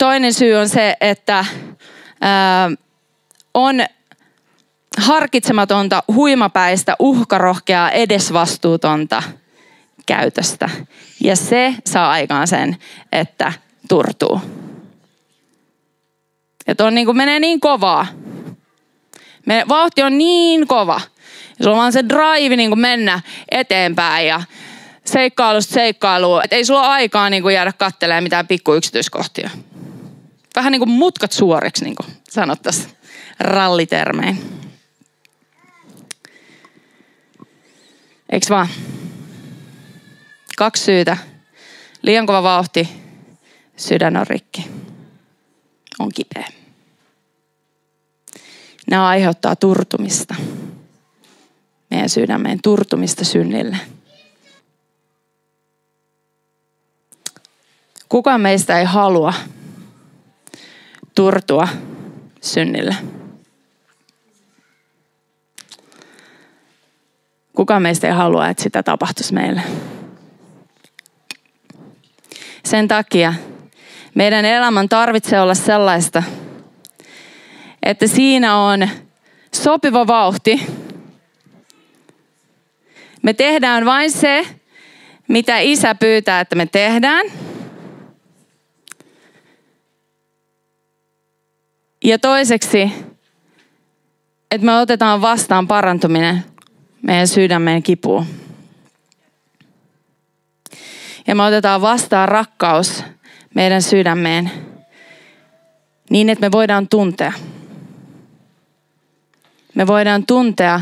toinen 0.00 0.34
syy 0.34 0.54
on 0.54 0.68
se, 0.68 0.96
että 1.00 1.38
äh, 1.38 1.46
on 3.54 3.80
harkitsematonta, 4.98 6.02
huimapäistä, 6.08 6.96
uhkarohkeaa, 6.98 7.90
edesvastuutonta 7.90 9.22
käytöstä. 10.06 10.70
Ja 11.24 11.36
se 11.36 11.74
saa 11.86 12.10
aikaan 12.10 12.46
sen, 12.46 12.76
että 13.12 13.52
turtuu. 13.88 14.40
Ja 16.66 16.74
tuon 16.74 16.94
niin 16.94 17.16
menee 17.16 17.40
niin 17.40 17.60
kovaa, 17.60 18.06
me, 19.46 19.64
vauhti 19.68 20.02
on 20.02 20.18
niin 20.18 20.66
kova. 20.66 21.00
Ja 21.58 21.64
sulla 21.64 21.76
on 21.76 21.80
vaan 21.80 21.92
se 21.92 22.04
drive 22.08 22.56
niin 22.56 22.70
kuin 22.70 22.80
mennä 22.80 23.20
eteenpäin 23.50 24.26
ja 24.26 24.42
seikkailusta 25.04 25.74
seikkailuun. 25.74 26.44
Että 26.44 26.56
ei 26.56 26.64
sulla 26.64 26.92
aikaa 26.92 27.30
niin 27.30 27.42
kuin 27.42 27.54
jäädä 27.54 27.72
katselemaan 27.72 28.22
mitään 28.22 28.46
pikku 28.46 28.74
yksityiskohtia. 28.74 29.50
Vähän 30.56 30.72
niin 30.72 30.80
kuin 30.80 30.90
mutkat 30.90 31.32
suoriksi, 31.32 31.84
niin 31.84 31.94
kuin 31.94 32.16
sanottaisiin 32.30 32.90
rallitermein. 33.40 34.60
Eiks 38.32 38.50
vaan? 38.50 38.68
Kaksi 40.56 40.84
syytä. 40.84 41.16
Liian 42.02 42.26
kova 42.26 42.42
vauhti, 42.42 42.88
sydän 43.76 44.16
on 44.16 44.26
rikki. 44.26 44.66
On 45.98 46.12
kipeä. 46.14 46.48
Nämä 48.90 49.08
aiheuttaa 49.08 49.56
turtumista. 49.56 50.34
Meidän 51.90 52.08
sydämeen 52.08 52.58
turtumista 52.62 53.24
synnille. 53.24 53.76
Kukaan 58.08 58.40
meistä 58.40 58.78
ei 58.78 58.84
halua 58.84 59.34
turtua 61.14 61.68
synnille. 62.40 62.96
Kukaan 67.56 67.82
meistä 67.82 68.06
ei 68.06 68.12
halua, 68.12 68.48
että 68.48 68.62
sitä 68.62 68.82
tapahtuisi 68.82 69.34
meille. 69.34 69.62
Sen 72.64 72.88
takia 72.88 73.34
Meidän 74.14 74.44
elämän 74.44 74.88
tarvitsee 74.88 75.40
olla 75.40 75.54
sellaista, 75.54 76.22
että 77.82 78.06
siinä 78.06 78.56
on 78.56 78.88
sopiva 79.54 80.06
vauhti. 80.06 80.66
Me 83.22 83.32
tehdään 83.32 83.84
vain 83.84 84.10
se, 84.10 84.46
mitä 85.28 85.58
isä 85.58 85.94
pyytää, 85.94 86.40
että 86.40 86.56
me 86.56 86.66
tehdään. 86.66 87.26
Ja 92.04 92.18
toiseksi, 92.18 92.92
että 94.50 94.64
me 94.64 94.78
otetaan 94.78 95.22
vastaan 95.22 95.68
parantuminen 95.68 96.44
meidän 97.02 97.28
sydämeen 97.28 97.82
kipuun. 97.82 98.26
Ja 101.26 101.34
me 101.34 101.42
otetaan 101.42 101.80
vastaan 101.80 102.28
rakkaus 102.28 103.04
meidän 103.54 103.82
sydämeen 103.82 104.50
niin, 106.10 106.28
että 106.28 106.46
me 106.46 106.52
voidaan 106.52 106.88
tuntea. 106.88 107.32
Me 109.74 109.86
voidaan 109.86 110.26
tuntea 110.26 110.80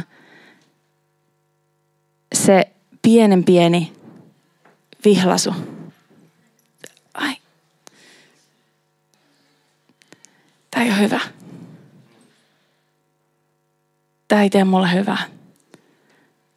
se 2.34 2.68
pienen 3.02 3.44
pieni 3.44 3.92
vihlasu. 5.04 5.54
Tämä 10.78 10.86
ei 10.86 10.92
ole 10.92 11.00
hyvä. 11.00 11.20
Tämä 14.28 14.42
ei 14.42 14.50
tee 14.50 14.64
mulle 14.64 14.92
hyvää. 14.92 15.18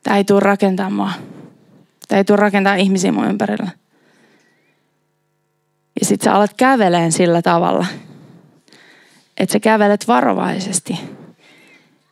Tämä 0.04 0.18
ei 0.18 0.24
tule 0.24 0.40
rakentaa 0.40 0.90
mua. 0.90 1.12
Tämä 2.08 2.18
ei 2.18 2.24
tule 2.24 2.38
rakentaa 2.38 2.76
ihmisiä 2.76 3.12
mun 3.12 3.28
ympärillä. 3.28 3.70
Ja 6.00 6.06
sit 6.06 6.22
sä 6.22 6.34
alat 6.34 6.54
käveleen 6.54 7.12
sillä 7.12 7.42
tavalla, 7.42 7.86
että 9.38 9.54
sä 9.54 9.60
kävelet 9.60 10.08
varovaisesti. 10.08 11.00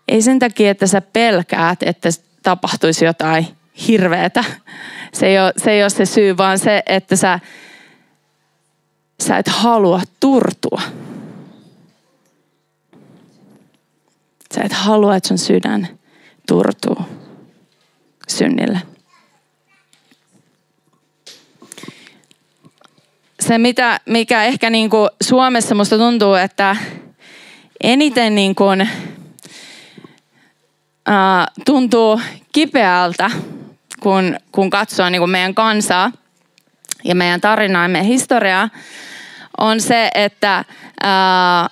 Ei 0.07 0.21
sen 0.21 0.39
takia, 0.39 0.71
että 0.71 0.87
sä 0.87 1.01
pelkäät, 1.01 1.83
että 1.83 2.09
tapahtuisi 2.43 3.05
jotain 3.05 3.47
hirveetä. 3.87 4.43
Se 5.13 5.27
ei 5.27 5.39
ole 5.39 5.53
se, 5.57 5.71
ei 5.71 5.83
ole 5.83 5.89
se 5.89 6.05
syy, 6.05 6.37
vaan 6.37 6.59
se, 6.59 6.83
että 6.85 7.15
sä, 7.15 7.39
sä 9.23 9.37
et 9.37 9.47
halua 9.47 10.01
turtua. 10.19 10.81
Sä 14.55 14.61
et 14.63 14.73
halua, 14.73 15.15
että 15.15 15.27
sun 15.27 15.37
sydän 15.37 15.87
turtuu 16.47 16.97
synnille. 18.27 18.81
Se, 23.39 23.57
mitä, 23.57 23.99
mikä 24.05 24.43
ehkä 24.43 24.69
niin 24.69 24.89
kuin 24.89 25.09
Suomessa 25.23 25.75
musta 25.75 25.97
tuntuu, 25.97 26.33
että 26.33 26.75
eniten 27.83 28.35
niin 28.35 28.55
kuin, 28.55 28.81
äh, 28.81 28.87
tuntuu 31.65 32.21
kipeältä, 32.51 33.31
kun, 33.99 34.37
kun 34.51 34.69
katsoo 34.69 35.09
niin 35.09 35.21
kuin 35.21 35.31
meidän 35.31 35.55
kansaa 35.55 36.11
ja 37.03 37.15
meidän 37.15 37.41
tarinaa 37.41 37.83
ja 37.83 37.89
meidän 37.89 38.07
historiaa, 38.07 38.69
on 39.57 39.81
se, 39.81 40.09
että, 40.15 40.65
ää, 41.03 41.69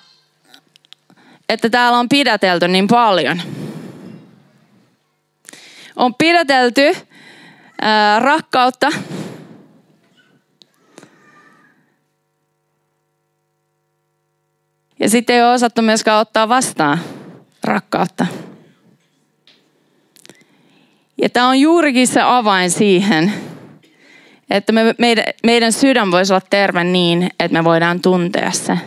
että 1.48 1.70
täällä 1.70 1.98
on 1.98 2.08
pidätelty 2.08 2.68
niin 2.68 2.88
paljon. 2.88 3.42
On 5.96 6.14
pidätelty 6.14 6.96
ää, 7.80 8.18
rakkautta, 8.18 8.92
Ja 15.00 15.08
sitten 15.08 15.36
ei 15.36 15.42
ole 15.42 15.52
osattu 15.52 15.82
myöskään 15.82 16.20
ottaa 16.20 16.48
vastaan 16.48 16.98
rakkautta. 17.64 18.26
Ja 21.22 21.28
tämä 21.28 21.48
on 21.48 21.60
juurikin 21.60 22.06
se 22.06 22.20
avain 22.20 22.70
siihen, 22.70 23.32
että 24.50 24.72
me, 24.72 24.94
meidän, 24.98 25.24
meidän 25.44 25.72
sydän 25.72 26.10
voisi 26.10 26.32
olla 26.32 26.46
terve 26.50 26.84
niin, 26.84 27.30
että 27.40 27.58
me 27.58 27.64
voidaan 27.64 28.00
tuntea 28.00 28.50
se, 28.50 28.78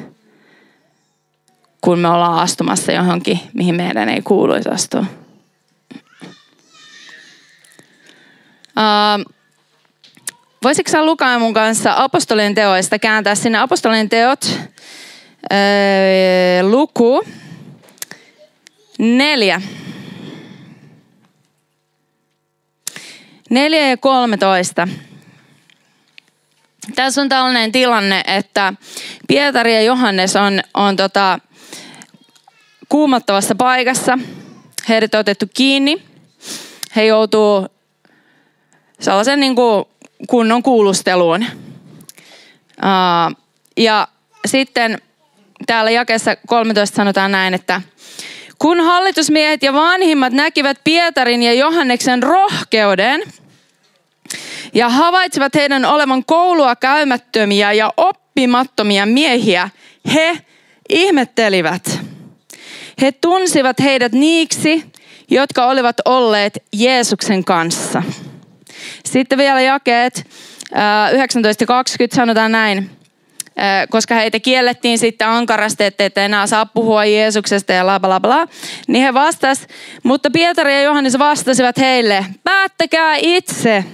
kun 1.82 2.00
me 2.00 2.08
ollaan 2.08 2.40
astumassa 2.40 2.92
johonkin, 2.92 3.40
mihin 3.54 3.76
meidän 3.76 4.10
ei 4.10 4.22
kuuluisi 4.22 4.70
astua. 4.70 5.06
Uh, 8.78 9.34
voisitko 10.64 10.92
sä 10.92 11.06
lukea 11.06 11.40
mun 11.40 11.54
kanssa 11.54 11.94
apostolien 11.98 12.56
teoista, 12.56 13.00
kääntää 13.00 13.36
sinne 13.36 13.58
apostolien 13.58 14.10
teot, 14.10 14.46
uh, 15.54 16.70
luku 16.70 17.24
neljä. 19.00 19.62
4 23.52 23.90
ja 23.90 23.98
13. 23.98 24.88
Tässä 26.96 27.22
on 27.22 27.30
tällainen 27.30 27.72
tilanne, 27.72 28.24
että 28.28 28.74
Pietari 29.28 29.74
ja 29.76 29.82
Johannes 29.82 30.36
on, 30.36 30.62
on 30.74 30.96
tota, 30.96 31.40
kuumottavassa 32.92 33.56
paikassa. 33.56 34.20
Heidät 34.90 35.16
on 35.16 35.20
otettu 35.20 35.46
kiinni. 35.54 36.04
He 36.96 37.06
joutuu 37.06 37.68
sellaisen 39.00 39.40
niin 39.40 39.56
kuin 39.56 39.86
kunnon 40.28 40.64
kuulusteluun. 40.64 41.46
Ja 43.78 44.08
sitten 44.46 45.02
täällä 45.66 45.92
jakessa 45.92 46.36
13 46.48 46.96
sanotaan 46.96 47.32
näin, 47.32 47.54
että 47.54 47.82
kun 48.60 48.82
hallitusmiehet 48.82 49.64
ja 49.64 49.74
vanhimmat 49.74 50.34
näkivät 50.34 50.78
Pietarin 50.84 51.44
ja 51.44 51.54
Johanneksen 51.54 52.24
rohkeuden– 52.24 53.22
ja 54.74 54.90
havaitsivat 54.90 55.56
heidän 55.56 55.86
olevan 55.86 56.26
koulua 56.26 56.76
käymättömiä 56.76 57.74
ja 57.74 57.94
oppimattomia 57.98 59.06
miehiä, 59.06 59.70
he 60.14 60.38
ihmettelivät. 60.90 62.01
He 63.02 63.12
tunsivat 63.12 63.80
heidät 63.80 64.12
niiksi, 64.12 64.86
jotka 65.30 65.66
olivat 65.66 65.96
olleet 66.06 66.64
Jeesuksen 66.74 67.44
kanssa. 67.44 68.04
Sitten 69.06 69.38
vielä 69.38 69.62
jakeet 69.62 70.28
19.20 70.72 72.16
sanotaan 72.16 72.52
näin 72.52 72.90
koska 73.90 74.16
heitä 74.16 74.40
kiellettiin 74.40 74.98
sitten 74.98 75.28
ankarasti, 75.28 75.84
että 75.84 76.26
enää 76.26 76.48
saa 76.48 76.66
puhua 76.66 77.06
Jeesuksesta 77.06 77.74
ja 77.74 77.84
bla 77.84 78.00
bla 78.00 78.20
bla, 78.20 78.48
niin 78.88 79.04
he 79.04 79.14
vastas, 79.14 79.68
mutta 80.04 80.30
Pietari 80.32 80.74
ja 80.74 80.82
Johannes 80.82 81.20
vastasivat 81.20 81.78
heille, 81.78 82.26
päättäkää 82.44 83.16
itse, 83.16 83.86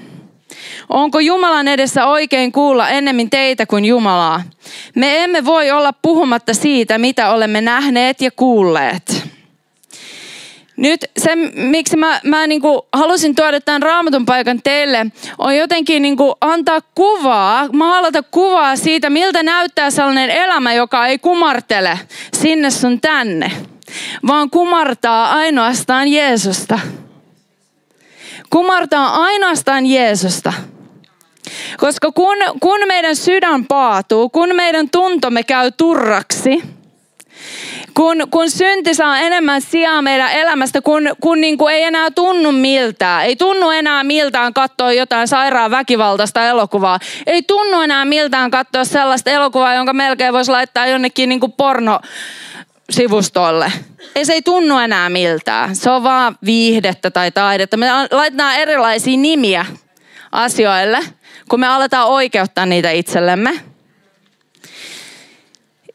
Onko 0.89 1.19
Jumalan 1.19 1.67
edessä 1.67 2.06
oikein 2.06 2.52
kuulla 2.52 2.89
ennemmin 2.89 3.30
teitä 3.30 3.65
kuin 3.65 3.86
Jumalaa? 3.86 4.43
Me 4.95 5.23
emme 5.23 5.45
voi 5.45 5.71
olla 5.71 5.93
puhumatta 5.93 6.54
siitä, 6.54 6.97
mitä 6.97 7.32
olemme 7.32 7.62
nähneet 7.62 8.21
ja 8.21 8.32
kuulleet. 8.32 9.28
Nyt 10.78 11.06
se, 11.17 11.36
miksi 11.56 11.97
mä, 11.97 12.19
mä 12.23 12.47
niin 12.47 12.62
kuin 12.62 12.82
halusin 12.93 13.36
tuoda 13.36 13.62
tämän 13.62 13.82
raamatun 13.82 14.26
paikan 14.26 14.62
teille, 14.63 15.06
on 15.38 15.56
jotenkin 15.56 16.02
niin 16.02 16.17
kuin 16.17 16.36
antaa 16.41 16.82
kuvaa, 16.95 17.67
maalata 17.73 18.23
kuvaa 18.23 18.76
siitä, 18.76 19.10
miltä 19.10 19.43
näyttää 19.43 19.89
sellainen 19.89 20.30
elämä, 20.30 20.73
joka 20.73 21.08
ei 21.08 21.19
kumartele 21.19 22.00
sinne 22.34 22.71
sun 22.71 23.02
tänne, 23.02 23.52
vaan 24.28 24.50
kumartaa 24.50 25.32
ainoastaan 25.32 26.08
Jeesusta. 26.08 26.80
Kumartaa 28.50 29.23
ainoastaan 29.23 29.86
Jeesusta. 29.86 30.54
Koska 31.78 32.12
kun, 32.12 32.38
kun 32.60 32.80
meidän 32.88 33.16
sydän 33.16 33.66
paatuu, 33.66 34.30
kun 34.30 34.56
meidän 34.56 34.90
tuntomme 34.90 35.44
käy 35.44 35.72
turraksi, 35.78 36.64
kun, 37.94 38.18
kun 38.32 38.50
synti 38.52 38.94
saa 38.94 39.20
enemmän 39.20 39.62
sijaa 39.62 40.02
meidän 40.02 40.32
elämästä, 40.32 40.82
kun, 40.82 41.10
kun 41.22 41.42
niin 41.42 41.58
kuin 41.58 41.74
ei 41.74 41.84
enää 41.84 42.12
tunnu 42.12 42.52
miltään. 42.52 43.26
Ei 43.26 43.36
tunnu 43.36 43.70
enää 43.70 44.04
miltään 44.04 44.54
katsoa 44.54 44.94
jotain 44.94 45.28
sairaan 45.28 45.72
väkivaltaista 45.72 46.48
elokuvaa. 46.48 47.00
Ei 47.28 47.42
tunnu 47.42 47.82
enää 47.82 48.06
miltään 48.06 48.52
katsoa 48.52 48.86
sellaista 48.86 49.32
elokuvaa, 49.32 49.74
jonka 49.74 49.94
melkein 49.94 50.34
voisi 50.34 50.52
laittaa 50.52 50.88
jonnekin 50.88 51.30
niin 51.30 51.40
kuin 51.40 51.52
porno 51.52 52.00
sivustolle. 52.90 53.72
Ei 54.16 54.26
se 54.26 54.34
ei 54.34 54.42
tunnu 54.42 54.78
enää 54.78 55.10
miltään. 55.10 55.76
Se 55.76 55.90
on 55.90 56.04
vaan 56.04 56.38
viihdettä 56.46 57.12
tai 57.12 57.32
taidetta. 57.32 57.78
Me 57.78 57.88
laitetaan 58.12 58.56
erilaisia 58.56 59.18
nimiä 59.18 59.66
asioille– 60.32 61.00
kun 61.50 61.60
me 61.60 61.68
aletaan 61.68 62.08
oikeuttaa 62.08 62.66
niitä 62.66 62.92
itsellemme. 62.92 63.60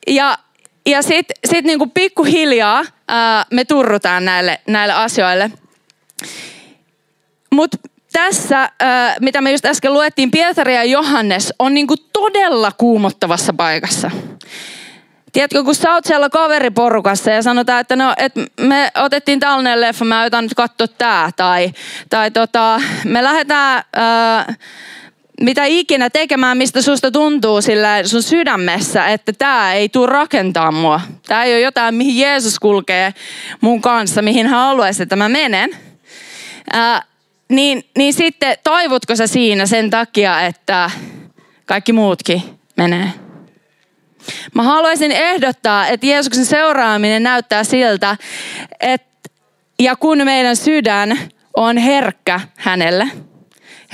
Ja, 0.07 0.39
ja 0.87 1.03
sitten 1.03 1.37
sit 1.45 1.65
niinku 1.65 1.87
pikkuhiljaa 1.87 2.85
ää, 3.09 3.45
me 3.51 3.65
turrutaan 3.65 4.25
näille, 4.25 4.61
näille 4.67 4.95
asioille. 4.95 5.51
Mutta 7.53 7.79
tässä, 8.13 8.71
mitä 9.21 9.41
me 9.41 9.53
just 9.53 9.65
äsken 9.65 9.93
luettiin, 9.93 10.31
Pietari 10.31 10.75
ja 10.75 10.85
Johannes 10.85 11.55
on 11.59 11.75
niin 11.75 11.87
kuin 11.87 11.99
todella 12.13 12.73
kuumottavassa 12.79 13.53
paikassa. 13.53 14.11
Tiedätkö, 15.33 15.65
kun 15.65 15.75
sä 15.75 15.95
oot 15.95 16.05
siellä 16.05 16.29
kaveriporukassa 16.29 17.31
ja 17.31 17.43
sanotaan, 17.43 17.81
että 17.81 17.97
no, 17.97 18.15
et 18.17 18.33
me 18.61 18.91
otettiin 18.97 19.41
tällainen 19.41 19.81
leffa, 19.81 20.05
mä 20.05 20.23
otan 20.23 20.45
nyt 20.45 20.55
katsoa 20.55 20.89
tää. 20.89 21.31
Tai, 21.37 21.73
tai 22.11 22.31
tota, 22.31 22.81
me 23.05 23.23
lähdetään 23.23 23.85
ää, 23.93 24.55
mitä 25.43 25.65
ikinä 25.65 26.11
tekemään, 26.11 26.57
mistä 26.57 26.83
susta 26.83 27.11
tuntuu 27.11 27.63
sillä 27.63 28.05
sun 28.05 28.23
sydämessä, 28.23 29.07
että 29.07 29.33
tämä 29.33 29.75
ei 29.75 29.89
tule 29.89 30.07
rakentaa 30.07 30.73
mua. 30.73 31.01
Tämä 31.27 31.45
ei 31.45 31.55
ole 31.55 31.61
jotain, 31.61 31.95
mihin 31.95 32.19
Jeesus 32.19 32.59
kulkee 32.59 33.15
mun 33.61 33.81
kanssa, 33.81 34.23
mihin 34.23 34.47
hän 34.47 34.59
haluaisi, 34.59 35.03
että 35.03 35.17
mä 35.17 35.29
menen. 35.29 35.71
Ää, 36.73 37.03
niin, 37.49 37.85
niin 37.99 38.15
sitten 38.15 38.57
toivotko 38.65 39.17
sä 39.17 39.27
siinä 39.27 39.67
sen 39.67 39.91
takia, 39.91 40.41
että 40.41 40.91
kaikki 41.67 41.93
muutkin 41.93 42.43
menee? 42.77 43.13
Mä 44.55 44.63
haluaisin 44.63 45.13
ehdottaa, 45.13 45.87
että 45.87 46.07
Jeesuksen 46.07 46.47
seuraaminen 46.47 47.23
näyttää 47.23 47.65
siltä, 47.65 48.17
että 48.81 49.31
ja 49.79 49.97
kun 49.97 50.25
meidän 50.25 50.57
sydän 50.57 51.19
on 51.57 51.79
herkkä 51.79 52.41
hänelle, 52.57 53.09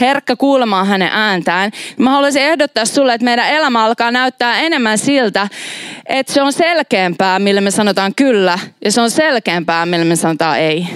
herkkä 0.00 0.36
kuulemaan 0.36 0.86
hänen 0.86 1.10
ääntään, 1.12 1.70
mä 1.98 2.10
haluaisin 2.10 2.42
ehdottaa 2.42 2.84
sulle, 2.84 3.14
että 3.14 3.24
meidän 3.24 3.50
elämä 3.50 3.84
alkaa 3.84 4.10
näyttää 4.10 4.60
enemmän 4.60 4.98
siltä, 4.98 5.48
että 6.06 6.32
se 6.32 6.42
on 6.42 6.52
selkeämpää, 6.52 7.38
millä 7.38 7.60
me 7.60 7.70
sanotaan 7.70 8.14
kyllä, 8.14 8.58
ja 8.84 8.92
se 8.92 9.00
on 9.00 9.10
selkeämpää, 9.10 9.86
millä 9.86 10.04
me 10.04 10.16
sanotaan 10.16 10.58
ei. 10.58 10.86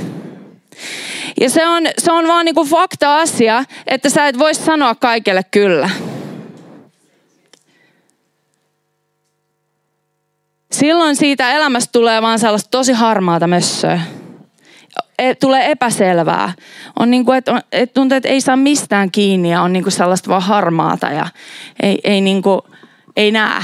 Ja 1.41 1.51
se 1.51 1.67
on, 1.67 1.83
se 1.99 2.13
on 2.13 2.29
vaan 2.29 2.45
niin 2.45 2.55
kuin 2.55 2.69
fakta-asia, 2.69 3.65
että 3.87 4.09
sä 4.09 4.27
et 4.27 4.39
voi 4.39 4.55
sanoa 4.55 4.95
kaikille 4.95 5.43
kyllä. 5.51 5.91
Silloin 10.73 11.17
siitä 11.17 11.53
elämästä 11.53 11.93
tulee 11.93 12.23
vaan 12.23 12.39
sellaista 12.39 12.71
tosi 12.71 12.93
harmaata 12.93 13.47
mössöä. 13.47 14.01
E, 15.19 15.35
tulee 15.35 15.71
epäselvää. 15.71 16.53
On 16.99 17.11
niin 17.11 17.25
kuin, 17.25 17.39
että, 17.39 17.63
että 17.73 17.95
tuntuu, 17.95 18.17
että 18.17 18.29
ei 18.29 18.41
saa 18.41 18.57
mistään 18.57 19.11
kiinni 19.11 19.51
ja 19.51 19.63
on 19.63 19.73
niin 19.73 19.83
kuin 19.83 19.93
sellaista 19.93 20.31
vaan 20.31 20.43
harmaata 20.43 21.07
ja 21.07 21.27
ei, 21.83 21.99
ei, 22.05 22.21
niin 22.21 22.43
kuin, 22.43 22.61
ei 23.17 23.31
näe. 23.31 23.63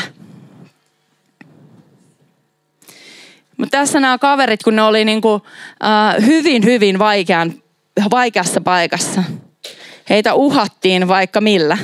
Mutta 3.56 3.78
tässä 3.78 4.00
nämä 4.00 4.18
kaverit, 4.18 4.62
kun 4.62 4.76
ne 4.76 4.82
oli 4.82 5.04
niin 5.04 5.20
kuin, 5.20 5.34
uh, 5.34 6.26
hyvin, 6.26 6.64
hyvin 6.64 6.98
vaikean, 6.98 7.54
vaikeassa 8.10 8.60
paikassa. 8.60 9.22
Heitä 10.10 10.34
uhattiin 10.34 11.08
vaikka 11.08 11.40
millä 11.40 11.78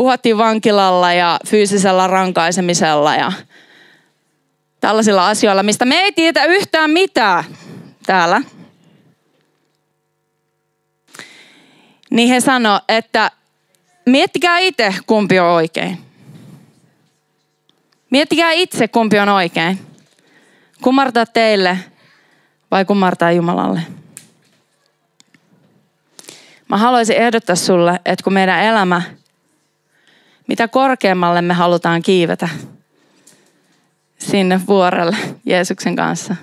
uhattiin 0.00 0.38
vankilalla 0.38 1.12
ja 1.12 1.38
fyysisellä 1.46 2.06
rankaisemisella 2.06 3.16
ja 3.16 3.32
tällaisilla 4.80 5.28
asioilla, 5.28 5.62
mistä 5.62 5.84
me 5.84 5.94
ei 5.94 6.12
tiedä 6.12 6.44
yhtään 6.44 6.90
mitään 6.90 7.44
täällä. 8.06 8.42
Niin 12.10 12.28
he 12.28 12.40
sanoi, 12.40 12.80
että 12.88 13.30
miettikää 14.06 14.58
itse, 14.58 14.94
kumpi 15.06 15.38
on 15.38 15.48
oikein. 15.48 15.98
Miettikää 18.10 18.52
itse, 18.52 18.88
kumpi 18.88 19.18
on 19.18 19.28
oikein. 19.28 19.78
Kumartaa 20.82 21.26
teille 21.26 21.78
vai 22.70 22.84
kumartaa 22.84 23.32
Jumalalle. 23.32 23.80
Mä 26.68 26.76
haluaisin 26.76 27.16
ehdottaa 27.16 27.56
sulle, 27.56 28.00
että 28.04 28.24
kun 28.24 28.32
meidän 28.32 28.62
elämä– 28.62 29.02
mitä 30.50 30.68
korkeammalle 30.68 31.42
me 31.42 31.54
halutaan 31.54 32.02
kiivetä 32.02 32.48
sinne 34.20 34.60
vuorelle 34.66 35.16
Jeesuksen 35.44 35.96
kanssa. 35.96 36.36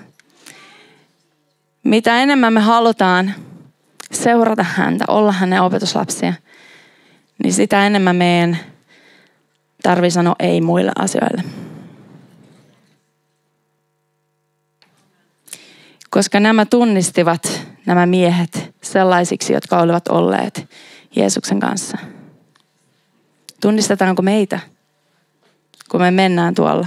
Mitä 1.84 2.22
enemmän 2.22 2.52
me 2.52 2.60
halutaan 2.60 3.34
seurata 4.12 4.62
häntä, 4.62 5.04
olla 5.08 5.32
hänen 5.32 5.62
opetuslapsia, 5.62 6.34
niin 7.42 7.52
sitä 7.52 7.86
enemmän 7.86 8.16
meidän 8.16 8.58
tarvii 9.82 10.10
sanoa 10.10 10.36
ei 10.38 10.60
muille 10.60 10.92
asioille. 10.98 11.44
Koska 16.10 16.40
nämä 16.40 16.66
tunnistivat 16.66 17.66
nämä 17.86 18.06
miehet 18.06 18.74
sellaisiksi, 18.82 19.52
jotka 19.52 19.78
olivat 19.78 20.08
olleet 20.08 20.70
Jeesuksen 21.16 21.60
kanssa. 21.60 21.98
Tunnistetaanko 23.60 24.22
meitä, 24.22 24.60
kun 25.90 26.00
me 26.00 26.10
mennään 26.10 26.54
tuolla 26.54 26.86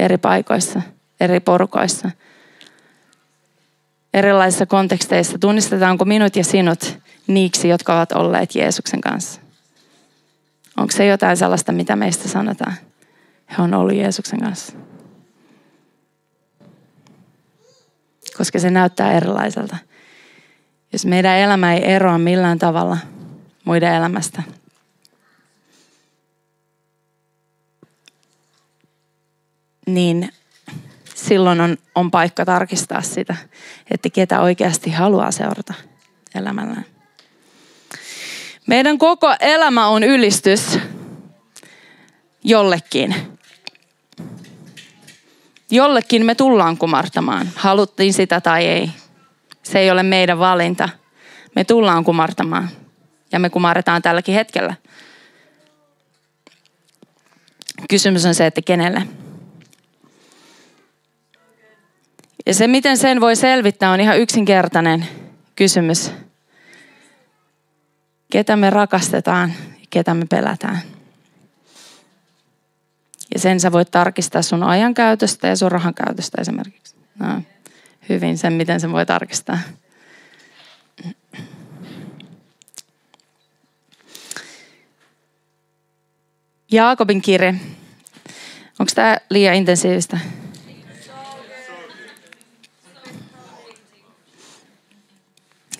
eri 0.00 0.18
paikoissa, 0.18 0.82
eri 1.20 1.40
porukoissa, 1.40 2.10
erilaisissa 4.14 4.66
konteksteissa? 4.66 5.38
Tunnistetaanko 5.38 6.04
minut 6.04 6.36
ja 6.36 6.44
sinut 6.44 6.98
niiksi, 7.26 7.68
jotka 7.68 7.96
ovat 7.96 8.12
olleet 8.12 8.54
Jeesuksen 8.54 9.00
kanssa? 9.00 9.40
Onko 10.76 10.90
se 10.92 11.06
jotain 11.06 11.36
sellaista, 11.36 11.72
mitä 11.72 11.96
meistä 11.96 12.28
sanotaan? 12.28 12.74
He 13.58 13.62
on 13.62 13.74
ollut 13.74 13.94
Jeesuksen 13.94 14.40
kanssa. 14.40 14.72
Koska 18.36 18.58
se 18.58 18.70
näyttää 18.70 19.12
erilaiselta. 19.12 19.76
Jos 20.92 21.06
meidän 21.06 21.36
elämä 21.36 21.74
ei 21.74 21.92
eroa 21.92 22.18
millään 22.18 22.58
tavalla 22.58 22.98
muiden 23.64 23.94
elämästä, 23.94 24.42
niin 29.86 30.32
silloin 31.14 31.60
on, 31.60 31.76
on 31.94 32.10
paikka 32.10 32.44
tarkistaa 32.44 33.02
sitä, 33.02 33.36
että 33.90 34.10
ketä 34.10 34.40
oikeasti 34.40 34.90
haluaa 34.90 35.30
seurata 35.30 35.74
elämällään. 36.34 36.86
Meidän 38.66 38.98
koko 38.98 39.34
elämä 39.40 39.86
on 39.86 40.02
ylistys 40.02 40.78
jollekin. 42.44 43.14
Jollekin 45.70 46.26
me 46.26 46.34
tullaan 46.34 46.76
kumartamaan, 46.76 47.48
haluttiin 47.54 48.12
sitä 48.12 48.40
tai 48.40 48.66
ei. 48.66 48.90
Se 49.62 49.78
ei 49.78 49.90
ole 49.90 50.02
meidän 50.02 50.38
valinta. 50.38 50.88
Me 51.54 51.64
tullaan 51.64 52.04
kumartamaan 52.04 52.68
ja 53.32 53.38
me 53.38 53.50
kumarretaan 53.50 54.02
tälläkin 54.02 54.34
hetkellä. 54.34 54.74
Kysymys 57.88 58.26
on 58.26 58.34
se, 58.34 58.46
että 58.46 58.62
kenelle. 58.62 59.02
Ja 62.50 62.54
se, 62.54 62.66
miten 62.66 62.96
sen 62.98 63.20
voi 63.20 63.36
selvittää, 63.36 63.90
on 63.90 64.00
ihan 64.00 64.18
yksinkertainen 64.18 65.08
kysymys. 65.56 66.12
Ketä 68.32 68.56
me 68.56 68.70
rakastetaan 68.70 69.52
ja 69.80 69.86
ketä 69.90 70.14
me 70.14 70.24
pelätään. 70.30 70.80
Ja 73.34 73.40
sen 73.40 73.60
sä 73.60 73.72
voit 73.72 73.90
tarkistaa 73.90 74.42
sun 74.42 74.62
ajan 74.62 74.94
käytöstä 74.94 75.48
ja 75.48 75.56
sun 75.56 75.72
rahan 75.72 75.94
käytöstä 75.94 76.40
esimerkiksi. 76.40 76.96
No, 77.18 77.42
hyvin 78.08 78.38
sen, 78.38 78.52
miten 78.52 78.80
sen 78.80 78.92
voi 78.92 79.06
tarkistaa. 79.06 79.58
Jaakobin 86.72 87.22
kirje. 87.22 87.54
Onko 88.78 88.92
tämä 88.94 89.16
liian 89.30 89.54
intensiivistä? 89.54 90.18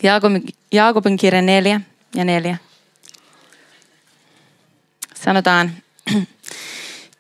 Jaakobin, 0.03 0.43
Jaakobin 0.73 1.17
kirja 1.17 1.43
4 1.43 1.81
ja 2.15 2.25
4. 2.25 2.57
Sanotaan, 5.15 5.73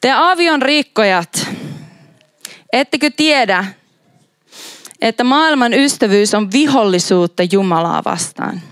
te 0.01 0.13
avion 0.13 0.63
rikkojat, 0.63 1.49
ettekö 2.73 3.11
tiedä, 3.17 3.65
että 5.01 5.25
maailman 5.25 5.75
ystävyys 5.75 6.35
on 6.35 6.53
vihollisuutta 6.53 7.43
Jumalaa 7.53 8.03
vastaan. 8.05 8.63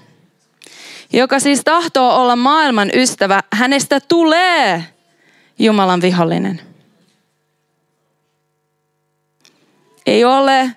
Joka 1.13 1.41
siis 1.41 1.61
tahtoo 1.65 2.17
olla 2.17 2.37
maailman 2.37 2.91
ystävä, 2.95 3.41
hänestä 3.53 4.01
tulee 4.01 4.85
Jumalan 5.59 6.01
vihollinen. 6.01 6.61
Ei 10.07 10.25
ole, 10.25 10.71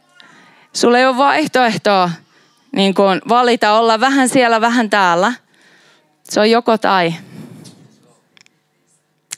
sulle 0.73 0.99
ei 0.99 1.05
ole 1.05 1.17
vaihtoehtoa 1.17 2.11
niin 2.75 2.93
kuin 2.93 3.21
valita 3.29 3.71
olla 3.71 3.99
vähän 3.99 4.29
siellä, 4.29 4.61
vähän 4.61 4.89
täällä. 4.89 5.33
Se 6.23 6.39
on 6.39 6.49
joko 6.51 6.77
tai. 6.77 7.13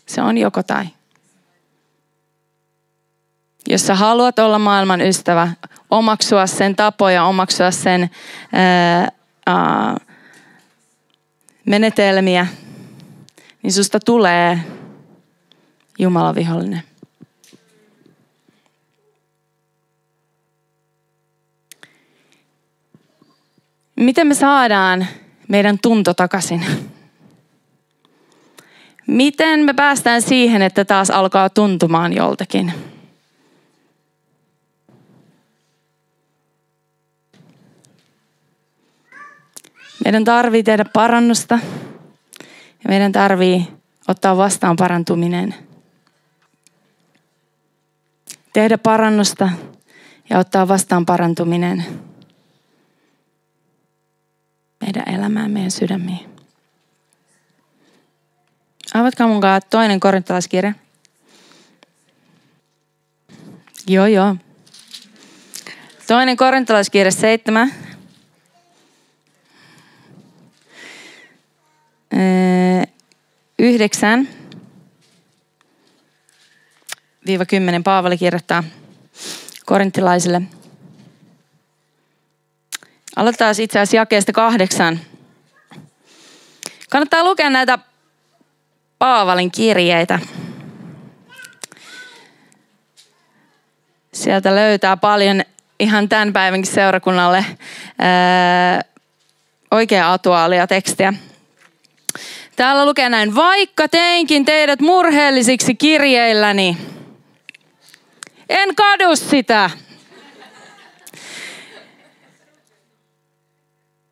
Se 0.06 0.22
on 0.22 0.38
joko 0.38 0.64
tai. 0.64 0.86
Jos 3.70 3.88
sä 3.88 3.96
haluat 3.96 4.40
olla 4.40 4.60
maailman 4.60 5.02
ystävä, 5.02 5.52
omaksua 5.90 6.48
sen 6.48 6.76
tapoja, 6.76 7.24
omaksua 7.24 7.72
sen 7.72 8.10
ää, 8.54 9.08
ää, 9.46 9.98
menetelmiä, 11.66 12.48
niin 13.64 13.74
susta 13.74 14.00
tulee 14.00 14.60
Jumalan 16.00 16.36
vihollinen. 16.36 16.93
Miten 23.96 24.28
me 24.28 24.34
saadaan 24.34 25.08
meidän 25.48 25.80
tunto 25.82 26.14
takaisin? 26.14 26.66
Miten 29.08 29.60
me 29.60 29.74
päästään 29.74 30.22
siihen, 30.22 30.62
että 30.62 30.86
taas 30.86 31.10
alkaa 31.10 31.50
tuntumaan 31.50 32.14
joltakin? 32.14 32.74
Meidän 40.04 40.24
tarvii 40.24 40.64
tehdä 40.64 40.86
parannusta 40.94 41.60
ja 42.84 42.90
meidän 42.90 43.12
tarvii 43.12 43.68
ottaa 44.08 44.38
vastaan 44.38 44.76
parantuminen. 44.76 45.56
Tehdä 48.54 48.78
parannusta 48.78 49.50
ja 50.30 50.40
ottaa 50.40 50.68
vastaan 50.68 51.06
parantuminen 51.06 51.86
meidän 54.94 55.16
elämään, 55.16 55.52
meidän 55.52 55.72
sydämiin. 55.72 56.30
Avatkaa 58.94 59.28
mun 59.28 59.42
kanssa 59.42 59.70
toinen 59.70 60.00
korintalaiskirja. 60.00 60.74
Joo, 63.88 64.06
joo. 64.06 64.36
Toinen 66.08 66.38
korintalaiskirja 66.38 67.12
7. 67.12 67.74
Yhdeksän. 73.60 74.28
Viiva 77.26 77.46
kymmenen 77.46 77.84
Paavali 77.84 78.18
kirjoittaa 78.18 78.64
korintilaisille. 79.66 80.42
Aloitetaan 83.16 83.56
itse 83.60 83.80
asiassa 83.80 83.96
jakeesta 83.96 84.32
kahdeksan. 84.32 85.00
Kannattaa 86.90 87.24
lukea 87.24 87.50
näitä 87.50 87.80
Paavalin 89.00 89.52
kirjeitä. 89.52 90.20
Sieltä 94.14 94.56
löytää 94.56 94.98
paljon 94.98 95.44
ihan 95.80 96.10
tämän 96.10 96.34
päivänkin 96.34 96.74
seurakunnalle 96.74 97.46
oikea 99.72 100.14
atuaalia 100.14 100.68
tekstiä. 100.68 101.14
Täällä 102.56 102.86
lukee 102.86 103.10
näin, 103.10 103.36
vaikka 103.36 103.88
teinkin 103.88 104.46
teidät 104.46 104.80
murheellisiksi 104.80 105.76
kirjeilläni, 105.76 106.78
en 108.50 108.76
kadu 108.76 109.16
sitä. 109.16 109.70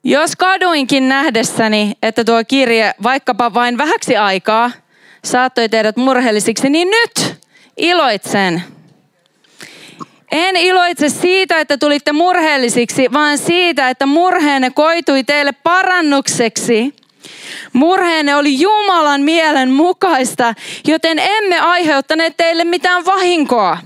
Jos 0.03 0.35
kaduinkin 0.35 1.09
nähdessäni, 1.09 1.93
että 2.03 2.23
tuo 2.23 2.43
kirje 2.47 2.93
vaikkapa 3.03 3.53
vain 3.53 3.77
vähäksi 3.77 4.17
aikaa 4.17 4.71
saattoi 5.23 5.69
teidät 5.69 5.97
murheellisiksi, 5.97 6.69
niin 6.69 6.87
nyt 6.89 7.35
iloitsen. 7.77 8.63
En 10.31 10.55
iloitse 10.55 11.09
siitä, 11.09 11.59
että 11.59 11.77
tulitte 11.77 12.11
murheellisiksi, 12.11 13.13
vaan 13.13 13.37
siitä, 13.37 13.89
että 13.89 14.05
murheenne 14.05 14.69
koitui 14.69 15.23
teille 15.23 15.51
parannukseksi. 15.51 16.95
Murheenne 17.73 18.35
oli 18.35 18.59
Jumalan 18.59 19.21
mielen 19.21 19.71
mukaista, 19.71 20.53
joten 20.87 21.19
emme 21.19 21.59
aiheuttaneet 21.59 22.37
teille 22.37 22.63
mitään 22.63 23.05
vahinkoa. 23.05 23.77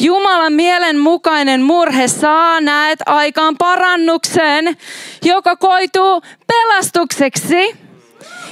Jumalan 0.00 0.52
mielen 0.52 0.98
mukainen 0.98 1.62
murhe 1.62 2.08
saa 2.08 2.60
näet 2.60 2.98
aikaan 3.06 3.56
parannuksen, 3.58 4.76
joka 5.24 5.56
koituu 5.56 6.22
pelastukseksi 6.46 7.76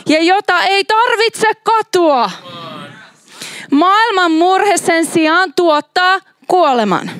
ja 0.08 0.22
jota 0.22 0.62
ei 0.62 0.85
tarvitse 0.85 1.46
katua. 1.62 2.30
Maailman 3.70 4.32
murhe 4.32 4.76
sen 4.76 5.06
sijaan 5.06 5.54
tuottaa 5.54 6.20
kuoleman. 6.46 7.11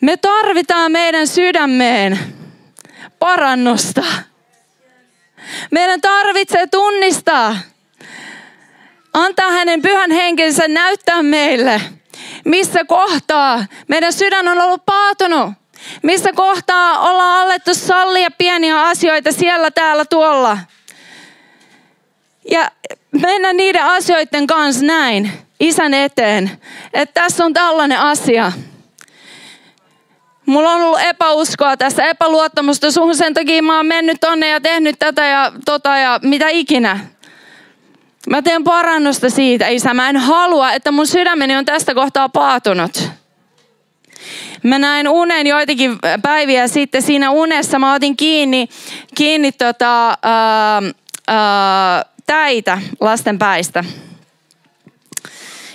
Me 0.00 0.16
tarvitaan 0.16 0.92
meidän 0.92 1.26
sydämeen 1.26 2.18
parannusta. 3.18 4.02
Meidän 5.70 6.00
tarvitsee 6.00 6.66
tunnistaa, 6.66 7.56
antaa 9.14 9.50
hänen 9.50 9.82
pyhän 9.82 10.10
henkensä 10.10 10.68
näyttää 10.68 11.22
meille, 11.22 11.80
missä 12.44 12.84
kohtaa 12.84 13.64
meidän 13.88 14.12
sydän 14.12 14.48
on 14.48 14.60
ollut 14.60 14.86
paatunut. 14.86 15.52
Missä 16.02 16.32
kohtaa 16.32 17.10
ollaan 17.10 17.40
alettu 17.40 17.74
sallia 17.74 18.30
pieniä 18.30 18.80
asioita 18.80 19.32
siellä, 19.32 19.70
täällä, 19.70 20.04
tuolla. 20.04 20.58
Ja 22.50 22.70
mennä 23.20 23.52
niiden 23.52 23.84
asioiden 23.84 24.46
kanssa 24.46 24.84
näin, 24.84 25.32
isän 25.60 25.94
eteen, 25.94 26.50
että 26.92 27.20
tässä 27.20 27.44
on 27.44 27.52
tällainen 27.52 27.98
asia. 27.98 28.52
Mulla 30.46 30.70
on 30.70 30.82
ollut 30.82 31.00
epäuskoa 31.00 31.76
tässä, 31.76 32.04
epäluottamusta 32.04 32.90
suhun, 32.90 33.16
sen 33.16 33.34
takia 33.34 33.62
mä 33.62 33.76
oon 33.76 33.86
mennyt 33.86 34.20
tonne 34.20 34.48
ja 34.48 34.60
tehnyt 34.60 34.98
tätä 34.98 35.26
ja 35.26 35.52
tota 35.64 35.96
ja 35.98 36.20
mitä 36.22 36.48
ikinä. 36.48 37.11
Mä 38.30 38.42
teen 38.42 38.64
parannusta 38.64 39.30
siitä, 39.30 39.68
isä. 39.68 39.94
Mä 39.94 40.08
en 40.08 40.16
halua, 40.16 40.72
että 40.72 40.92
mun 40.92 41.06
sydämeni 41.06 41.56
on 41.56 41.64
tästä 41.64 41.94
kohtaa 41.94 42.28
paatunut. 42.28 43.10
Mä 44.62 44.78
näin 44.78 45.08
unen 45.08 45.46
joitakin 45.46 45.98
päiviä 46.22 46.68
sitten. 46.68 47.02
Siinä 47.02 47.30
unessa 47.30 47.78
mä 47.78 47.94
otin 47.94 48.16
kiinni, 48.16 48.68
kiinni 49.14 49.52
tota, 49.52 50.18
ää, 50.22 50.82
ää, 51.28 52.04
täitä 52.26 52.78
lasten 53.00 53.38
päistä. 53.38 53.84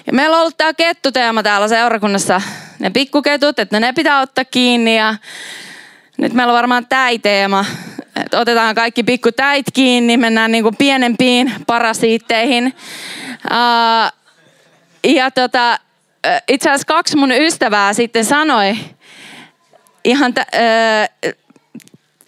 Ja 0.08 0.14
meillä 0.14 0.36
on 0.36 0.42
ollut 0.42 0.58
tämä 0.58 0.74
kettuteema 0.74 1.44
täällä 1.44 1.68
seurakunnassa. 1.68 2.42
Ne 2.80 2.90
pikkuketut, 2.90 3.60
että 3.60 3.80
ne 3.80 3.94
pitää 3.94 4.22
ottaa 4.22 4.46
kiinni. 4.46 4.98
Ja 4.98 5.16
nyt 6.18 6.34
meillä 6.34 6.52
on 6.52 6.58
varmaan 6.58 6.86
täiteema. 6.86 7.66
Otetaan 8.34 8.76
kaikki 8.76 9.04
pikku 9.04 9.32
täit 9.32 9.66
kiinni, 9.74 10.18
mennään 10.18 10.52
niin 10.52 10.64
kuin 10.64 10.78
pienempiin 10.78 11.54
parasiitteihin. 11.68 12.74
Uh, 13.46 14.12
ja 15.04 15.32
tota, 15.32 15.80
itse 16.48 16.70
asiassa 16.70 16.88
kaksi 16.88 17.18
mun 17.18 17.32
ystävää 17.32 17.94
sitten 17.94 18.26
sanoi, 18.26 18.78
ihan 20.04 20.34
t- 20.34 20.38
uh, 20.38 21.34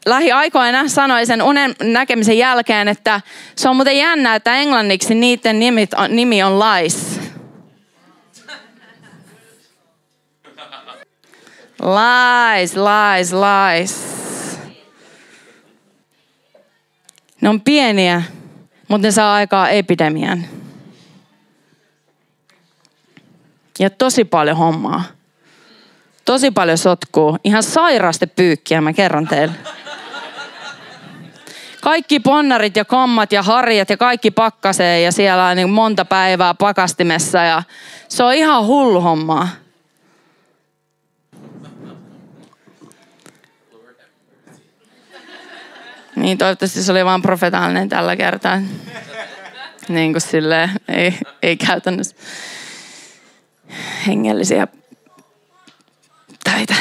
lähiaikoina 0.06 0.88
sanoi 0.88 1.26
sen 1.26 1.42
unen 1.42 1.76
näkemisen 1.84 2.38
jälkeen, 2.38 2.88
että 2.88 3.22
se 3.56 3.70
on 3.70 3.76
muuten 3.76 3.98
jännä, 3.98 4.36
että 4.36 4.56
englanniksi 4.56 5.16
niiden 5.16 5.60
nimit 5.60 5.94
on, 5.94 6.16
nimi 6.16 6.44
on 6.44 6.60
lies. 6.60 7.20
Lies, 11.82 12.76
lies, 12.76 13.32
lies. 13.34 14.19
Ne 17.42 17.50
on 17.50 17.62
pieniä, 17.62 18.24
mutta 18.88 19.08
ne 19.08 19.12
saa 19.12 19.34
aikaa 19.34 19.70
epidemian. 19.70 20.46
Ja 23.80 23.90
tosi 23.90 24.24
paljon 24.26 24.58
hommaa. 24.58 25.04
Tosi 26.26 26.52
paljon 26.52 26.78
sotkuu. 26.78 27.38
Ihan 27.44 27.64
sairaasti 27.64 28.28
pyykkiä, 28.28 28.82
mä 28.82 28.94
kerron 28.94 29.28
teille. 29.28 29.56
Kaikki 31.82 32.20
ponnarit 32.20 32.76
ja 32.76 32.86
kommat 32.86 33.32
ja 33.32 33.44
harjat 33.44 33.90
ja 33.90 33.98
kaikki 33.98 34.32
pakkasee 34.32 35.02
ja 35.02 35.12
siellä 35.12 35.46
on 35.46 35.56
niin 35.56 35.70
monta 35.70 36.06
päivää 36.06 36.54
pakastimessa 36.54 37.38
ja 37.38 37.64
se 38.08 38.24
on 38.24 38.34
ihan 38.34 38.66
hullu 38.66 39.02
hommaa. 39.02 39.48
Niin 46.20 46.38
toivottavasti 46.38 46.84
se 46.84 46.92
oli 46.92 47.06
vain 47.06 47.22
profetaalinen 47.22 47.90
tällä 47.90 48.16
kertaa. 48.16 48.62
Niin 49.90 50.14
kuin 50.14 50.22
silleen, 50.22 50.70
ei, 50.88 51.18
ei 51.42 51.58
käytännössä 51.58 52.16
hengellisiä 54.08 54.68
töitä. 56.44 56.76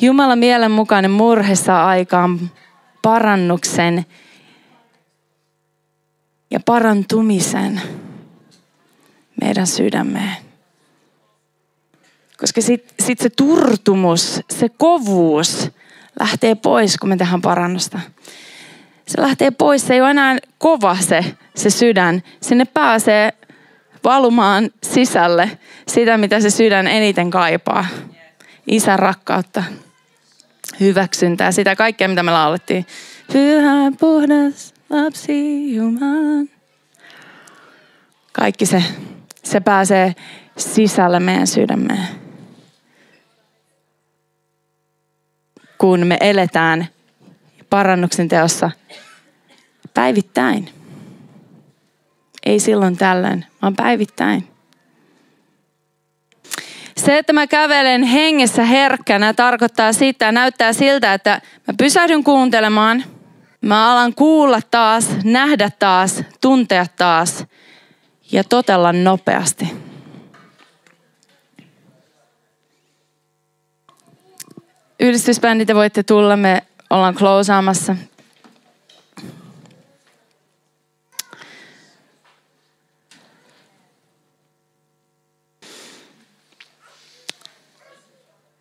Jumala 0.00 0.36
mielenmukainen 0.36 1.10
murhe 1.10 1.54
saa 1.54 1.86
aikaan 1.86 2.50
parannuksen 3.02 4.06
ja 6.50 6.60
parantumisen 6.60 7.80
meidän 9.40 9.66
sydämeen. 9.66 10.36
Koska 12.40 12.60
sitten 12.60 13.06
sit 13.06 13.18
se 13.18 13.30
turtumus, 13.30 14.40
se 14.50 14.68
kovuus 14.68 15.70
lähtee 16.20 16.54
pois, 16.54 16.96
kun 16.96 17.08
me 17.08 17.16
tehdään 17.16 17.42
parannusta. 17.42 18.00
Se 19.06 19.20
lähtee 19.20 19.50
pois, 19.50 19.86
se 19.86 19.94
ei 19.94 20.00
ole 20.00 20.10
enää 20.10 20.38
kova 20.58 20.96
se, 20.96 21.24
se 21.54 21.70
sydän. 21.70 22.22
Sinne 22.40 22.64
pääsee 22.64 23.32
valumaan 24.04 24.70
sisälle 24.82 25.58
sitä, 25.88 26.18
mitä 26.18 26.40
se 26.40 26.50
sydän 26.50 26.86
eniten 26.86 27.30
kaipaa. 27.30 27.86
Isän 28.66 28.98
rakkautta, 28.98 29.64
hyväksyntää, 30.80 31.52
sitä 31.52 31.76
kaikkea, 31.76 32.08
mitä 32.08 32.22
me 32.22 32.30
laulettiin. 32.30 32.86
Pyhä, 33.32 33.92
puhdas, 34.00 34.74
lapsi, 34.90 35.74
Jumalan. 35.74 36.48
Kaikki 38.32 38.66
se, 38.66 38.84
se 39.44 39.60
pääsee 39.60 40.14
sisälle 40.56 41.20
meidän 41.20 41.46
sydämeen. 41.46 42.08
Kun 45.78 46.06
me 46.06 46.16
eletään 46.20 46.88
parannuksen 47.70 48.28
teossa 48.28 48.70
päivittäin. 49.94 50.68
Ei 52.46 52.60
silloin 52.60 52.96
tällöin, 52.96 53.46
vaan 53.62 53.76
päivittäin. 53.76 54.48
Se, 56.96 57.18
että 57.18 57.32
mä 57.32 57.46
kävelen 57.46 58.02
hengessä 58.02 58.64
herkkänä, 58.64 59.34
tarkoittaa 59.34 59.92
sitä, 59.92 60.32
näyttää 60.32 60.72
siltä, 60.72 61.14
että 61.14 61.40
mä 61.68 61.74
pysähdyn 61.78 62.24
kuuntelemaan. 62.24 63.04
Mä 63.60 63.92
alan 63.92 64.14
kuulla 64.14 64.60
taas, 64.70 65.08
nähdä 65.24 65.70
taas, 65.78 66.24
tuntea 66.40 66.86
taas 66.96 67.44
ja 68.32 68.44
totella 68.44 68.92
nopeasti. 68.92 69.68
Yhdistysbändit 75.00 75.66
te 75.66 75.74
voitte 75.74 76.02
tulla, 76.02 76.36
me 76.36 76.62
ollaan 76.90 77.14
closeaamassa. 77.14 77.96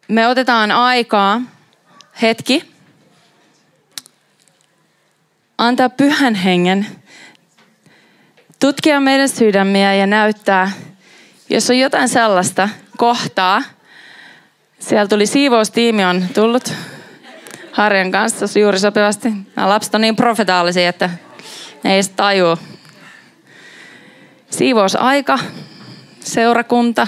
me 0.10 0.28
otetaan 0.28 0.72
aikaa, 0.72 1.42
hetki, 2.22 2.74
antaa 5.60 5.90
pyhän 5.90 6.36
hengen 6.36 6.86
tutkia 8.60 9.00
meidän 9.00 9.30
sydämiä 9.30 9.94
ja 9.94 10.08
näyttää, 10.08 10.72
jos 11.50 11.70
on 11.70 11.80
jotain 11.80 12.10
sellaista 12.10 12.70
kohtaa. 12.98 13.62
Siellä 14.80 15.08
tuli 15.08 15.26
siivoustiimi 15.26 16.06
on 16.06 16.26
tullut 16.34 16.74
Harjan 17.72 18.12
kanssa 18.12 18.60
juuri 18.60 18.80
sopivasti. 18.80 19.30
Nämä 19.56 19.70
lapset 19.70 19.96
on 19.96 20.02
niin 20.02 20.16
profetaalisia, 20.16 20.90
että 20.90 21.10
ne 21.84 21.96
ei 21.96 22.02
tajua. 22.16 22.58
Siivousaika, 24.50 25.40
seurakunta. 26.20 27.08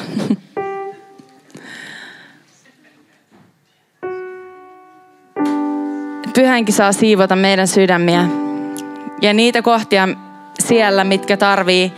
Pyhänkin 6.33 6.75
saa 6.75 6.91
siivota 6.91 7.35
meidän 7.35 7.67
sydämiä. 7.67 8.25
Ja 9.21 9.33
niitä 9.33 9.61
kohtia 9.61 10.07
siellä, 10.59 11.03
mitkä 11.03 11.37
tarvii 11.37 11.93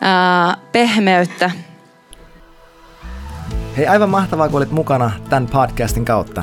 ää, 0.00 0.56
pehmeyttä. 0.72 1.50
Hei, 3.76 3.86
aivan 3.86 4.10
mahtavaa, 4.10 4.48
kun 4.48 4.56
olit 4.56 4.70
mukana 4.70 5.10
tämän 5.28 5.46
podcastin 5.46 6.04
kautta. 6.04 6.42